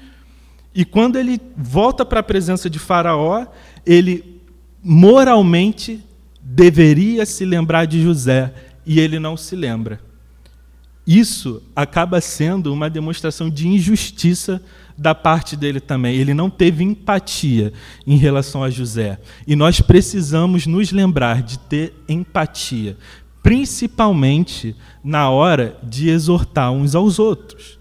E 0.74 0.84
quando 0.84 1.20
ele 1.20 1.40
volta 1.56 2.04
para 2.04 2.22
a 2.22 2.24
presença 2.24 2.68
de 2.68 2.80
Faraó, 2.80 3.46
ele 3.86 4.42
moralmente 4.84 6.04
deveria 6.42 7.28
se 7.28 7.46
lembrar 7.46 7.86
de 7.86 8.02
José, 8.02 8.52
e 8.88 9.00
ele 9.00 9.20
não 9.20 9.38
se 9.38 9.56
lembra. 9.56 10.00
Isso 11.06 11.64
acaba 11.76 12.22
sendo 12.22 12.72
uma 12.72 12.90
demonstração 12.90 13.50
de 13.50 13.68
injustiça 13.68 14.62
da 14.98 15.16
parte 15.16 15.56
dele 15.56 15.80
também. 15.80 16.16
Ele 16.16 16.34
não 16.34 16.50
teve 16.50 16.84
empatia 16.84 17.74
em 18.06 18.18
relação 18.18 18.64
a 18.64 18.70
José. 18.70 19.20
E 19.48 19.56
nós 19.56 19.82
precisamos 19.82 20.68
nos 20.68 20.92
lembrar 20.92 21.42
de 21.42 21.58
ter 21.58 21.94
empatia, 22.08 22.96
principalmente 23.42 24.76
na 25.04 25.30
hora 25.30 25.76
de 25.82 26.10
exortar 26.10 26.72
uns 26.72 26.94
aos 26.94 27.18
outros. 27.18 27.80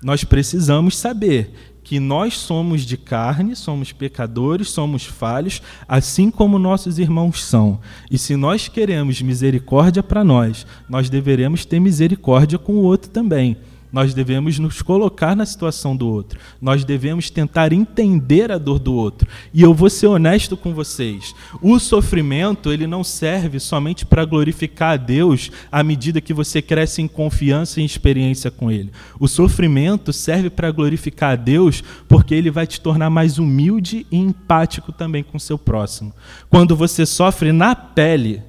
Nós 0.00 0.22
precisamos 0.24 0.96
saber 0.96 1.52
que 1.90 1.98
nós 1.98 2.38
somos 2.38 2.82
de 2.82 2.96
carne, 2.96 3.56
somos 3.56 3.90
pecadores, 3.90 4.70
somos 4.70 5.04
falhos, 5.04 5.60
assim 5.88 6.30
como 6.30 6.56
nossos 6.56 7.00
irmãos 7.00 7.42
são. 7.42 7.80
E 8.08 8.16
se 8.16 8.36
nós 8.36 8.68
queremos 8.68 9.20
misericórdia 9.20 10.00
para 10.00 10.22
nós, 10.22 10.64
nós 10.88 11.10
deveremos 11.10 11.64
ter 11.64 11.80
misericórdia 11.80 12.60
com 12.60 12.74
o 12.74 12.82
outro 12.84 13.10
também. 13.10 13.56
Nós 13.92 14.14
devemos 14.14 14.58
nos 14.58 14.82
colocar 14.82 15.34
na 15.34 15.44
situação 15.44 15.96
do 15.96 16.06
outro. 16.06 16.38
Nós 16.60 16.84
devemos 16.84 17.28
tentar 17.28 17.72
entender 17.72 18.52
a 18.52 18.58
dor 18.58 18.78
do 18.78 18.94
outro. 18.94 19.28
E 19.52 19.62
eu 19.62 19.74
vou 19.74 19.90
ser 19.90 20.06
honesto 20.06 20.56
com 20.56 20.72
vocês. 20.72 21.34
O 21.60 21.78
sofrimento, 21.78 22.72
ele 22.72 22.86
não 22.86 23.02
serve 23.02 23.58
somente 23.58 24.06
para 24.06 24.24
glorificar 24.24 24.92
a 24.92 24.96
Deus 24.96 25.50
à 25.72 25.82
medida 25.82 26.20
que 26.20 26.32
você 26.32 26.62
cresce 26.62 27.02
em 27.02 27.08
confiança 27.08 27.80
e 27.80 27.84
experiência 27.84 28.50
com 28.50 28.70
ele. 28.70 28.92
O 29.18 29.26
sofrimento 29.26 30.12
serve 30.12 30.50
para 30.50 30.70
glorificar 30.70 31.32
a 31.32 31.36
Deus 31.36 31.82
porque 32.08 32.34
ele 32.34 32.50
vai 32.50 32.66
te 32.66 32.80
tornar 32.80 33.10
mais 33.10 33.38
humilde 33.38 34.06
e 34.10 34.16
empático 34.16 34.92
também 34.92 35.24
com 35.24 35.38
seu 35.38 35.58
próximo. 35.58 36.14
Quando 36.48 36.76
você 36.76 37.04
sofre 37.04 37.50
na 37.50 37.74
pele, 37.74 38.42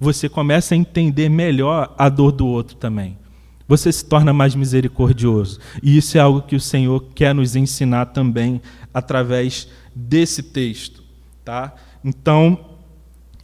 você 0.00 0.28
começa 0.28 0.74
a 0.74 0.76
entender 0.76 1.28
melhor 1.28 1.94
a 1.96 2.08
dor 2.08 2.32
do 2.32 2.46
outro 2.46 2.76
também 2.76 3.21
você 3.72 3.90
se 3.90 4.04
torna 4.04 4.34
mais 4.34 4.54
misericordioso. 4.54 5.58
E 5.82 5.96
isso 5.96 6.18
é 6.18 6.20
algo 6.20 6.42
que 6.42 6.54
o 6.54 6.60
Senhor 6.60 7.02
quer 7.14 7.34
nos 7.34 7.56
ensinar 7.56 8.06
também 8.06 8.60
através 8.92 9.66
desse 9.94 10.42
texto. 10.42 11.02
Tá? 11.42 11.74
Então, 12.04 12.60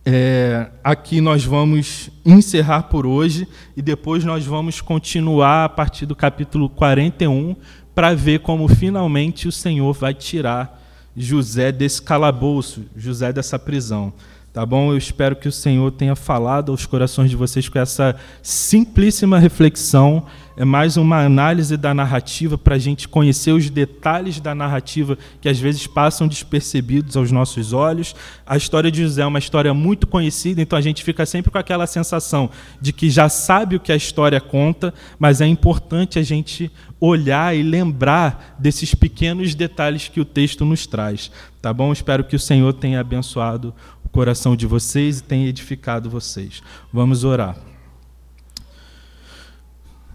é, 0.04 0.68
aqui 0.84 1.22
nós 1.22 1.46
vamos 1.46 2.10
encerrar 2.26 2.84
por 2.84 3.06
hoje 3.06 3.48
e 3.74 3.80
depois 3.80 4.22
nós 4.22 4.44
vamos 4.44 4.82
continuar 4.82 5.64
a 5.64 5.68
partir 5.70 6.04
do 6.04 6.14
capítulo 6.14 6.68
41 6.68 7.56
para 7.94 8.14
ver 8.14 8.40
como 8.40 8.68
finalmente 8.68 9.48
o 9.48 9.52
Senhor 9.52 9.94
vai 9.94 10.12
tirar 10.12 10.78
José 11.16 11.72
desse 11.72 12.02
calabouço, 12.02 12.84
José 12.94 13.32
dessa 13.32 13.58
prisão. 13.58 14.12
Tá 14.52 14.64
bom? 14.64 14.90
Eu 14.90 14.96
espero 14.96 15.36
que 15.36 15.46
o 15.46 15.52
Senhor 15.52 15.90
tenha 15.92 16.16
falado 16.16 16.72
aos 16.72 16.86
corações 16.86 17.28
de 17.28 17.36
vocês 17.36 17.68
com 17.68 17.78
essa 17.78 18.16
simplíssima 18.42 19.38
reflexão. 19.38 20.24
É 20.56 20.64
mais 20.64 20.96
uma 20.96 21.24
análise 21.24 21.76
da 21.76 21.94
narrativa 21.94 22.58
para 22.58 22.74
a 22.74 22.78
gente 22.78 23.06
conhecer 23.06 23.52
os 23.52 23.70
detalhes 23.70 24.40
da 24.40 24.56
narrativa 24.56 25.16
que 25.40 25.48
às 25.48 25.60
vezes 25.60 25.86
passam 25.86 26.26
despercebidos 26.26 27.16
aos 27.16 27.30
nossos 27.30 27.72
olhos. 27.72 28.16
A 28.44 28.56
história 28.56 28.90
de 28.90 29.02
José 29.02 29.22
é 29.22 29.26
uma 29.26 29.38
história 29.38 29.72
muito 29.72 30.06
conhecida, 30.06 30.60
então 30.60 30.76
a 30.76 30.82
gente 30.82 31.04
fica 31.04 31.24
sempre 31.24 31.52
com 31.52 31.58
aquela 31.58 31.86
sensação 31.86 32.50
de 32.80 32.92
que 32.92 33.08
já 33.08 33.28
sabe 33.28 33.76
o 33.76 33.80
que 33.80 33.92
a 33.92 33.96
história 33.96 34.40
conta, 34.40 34.92
mas 35.18 35.40
é 35.40 35.46
importante 35.46 36.18
a 36.18 36.22
gente 36.22 36.72
olhar 37.00 37.56
e 37.56 37.62
lembrar 37.62 38.56
desses 38.58 38.94
pequenos 38.94 39.54
detalhes 39.54 40.08
que 40.08 40.20
o 40.20 40.24
texto 40.24 40.64
nos 40.64 40.86
traz. 40.86 41.30
Tá 41.62 41.72
bom? 41.72 41.92
Espero 41.92 42.24
que 42.24 42.36
o 42.36 42.40
Senhor 42.40 42.72
tenha 42.72 43.00
abençoado 43.00 43.74
o 44.08 44.10
coração 44.10 44.56
de 44.56 44.66
vocês 44.66 45.18
e 45.18 45.22
tenha 45.22 45.46
edificado 45.46 46.08
vocês. 46.08 46.62
Vamos 46.90 47.24
orar. 47.24 47.56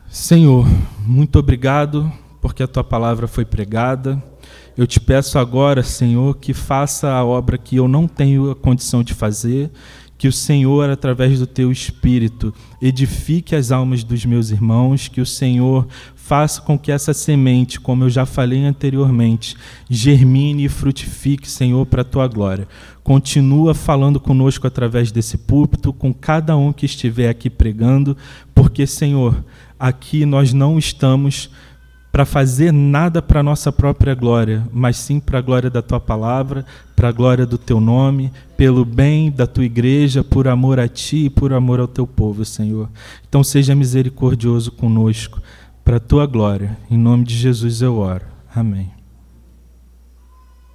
Senhor, 0.09 0.67
muito 1.05 1.37
obrigado 1.37 2.11
porque 2.41 2.63
a 2.63 2.67
tua 2.67 2.83
palavra 2.83 3.27
foi 3.27 3.45
pregada. 3.45 4.21
Eu 4.75 4.87
te 4.87 4.99
peço 4.99 5.37
agora, 5.37 5.83
Senhor, 5.83 6.37
que 6.37 6.53
faça 6.53 7.11
a 7.11 7.23
obra 7.23 7.57
que 7.57 7.75
eu 7.75 7.87
não 7.87 8.07
tenho 8.07 8.49
a 8.49 8.55
condição 8.55 9.03
de 9.03 9.13
fazer, 9.13 9.71
que 10.17 10.27
o 10.27 10.31
Senhor, 10.31 10.89
através 10.89 11.39
do 11.39 11.47
teu 11.47 11.71
espírito, 11.71 12.53
edifique 12.81 13.55
as 13.55 13.71
almas 13.71 14.03
dos 14.03 14.25
meus 14.25 14.51
irmãos, 14.51 15.07
que 15.07 15.19
o 15.19 15.25
Senhor 15.25 15.87
faça 16.15 16.61
com 16.61 16.79
que 16.79 16.91
essa 16.91 17.13
semente, 17.13 17.79
como 17.79 18.05
eu 18.05 18.09
já 18.09 18.25
falei 18.25 18.63
anteriormente, 18.63 19.57
germine 19.89 20.65
e 20.65 20.69
frutifique, 20.69 21.49
Senhor, 21.49 21.85
para 21.85 22.01
a 22.01 22.05
tua 22.05 22.27
glória. 22.27 22.67
Continua 23.03 23.73
falando 23.73 24.19
conosco 24.19 24.65
através 24.65 25.11
desse 25.11 25.37
púlpito, 25.37 25.91
com 25.91 26.13
cada 26.13 26.55
um 26.55 26.71
que 26.71 26.85
estiver 26.85 27.27
aqui 27.27 27.49
pregando, 27.49 28.15
porque, 28.55 28.87
Senhor, 28.87 29.43
aqui 29.77 30.25
nós 30.25 30.53
não 30.53 30.79
estamos 30.79 31.49
para 32.13 32.25
fazer 32.25 32.71
nada 32.71 33.23
para 33.23 33.39
a 33.39 33.43
nossa 33.43 33.71
própria 33.71 34.13
glória, 34.13 34.63
mas 34.71 34.97
sim 34.97 35.19
para 35.19 35.39
a 35.39 35.41
glória 35.41 35.67
da 35.67 35.81
tua 35.81 35.99
palavra, 35.99 36.63
para 36.95 37.09
a 37.09 37.11
glória 37.11 37.43
do 37.43 37.57
teu 37.57 37.81
nome, 37.81 38.31
pelo 38.55 38.85
bem 38.85 39.31
da 39.31 39.47
tua 39.47 39.65
igreja, 39.65 40.23
por 40.23 40.47
amor 40.47 40.79
a 40.79 40.87
ti 40.87 41.25
e 41.25 41.29
por 41.31 41.51
amor 41.51 41.79
ao 41.79 41.87
teu 41.87 42.05
povo, 42.05 42.45
Senhor. 42.45 42.87
Então 43.27 43.43
seja 43.43 43.73
misericordioso 43.73 44.71
conosco, 44.73 45.41
para 45.83 45.97
a 45.97 45.99
tua 45.99 46.27
glória. 46.27 46.77
Em 46.87 46.99
nome 46.99 47.23
de 47.23 47.33
Jesus 47.35 47.81
eu 47.81 47.97
oro. 47.97 48.25
Amém. 48.55 49.02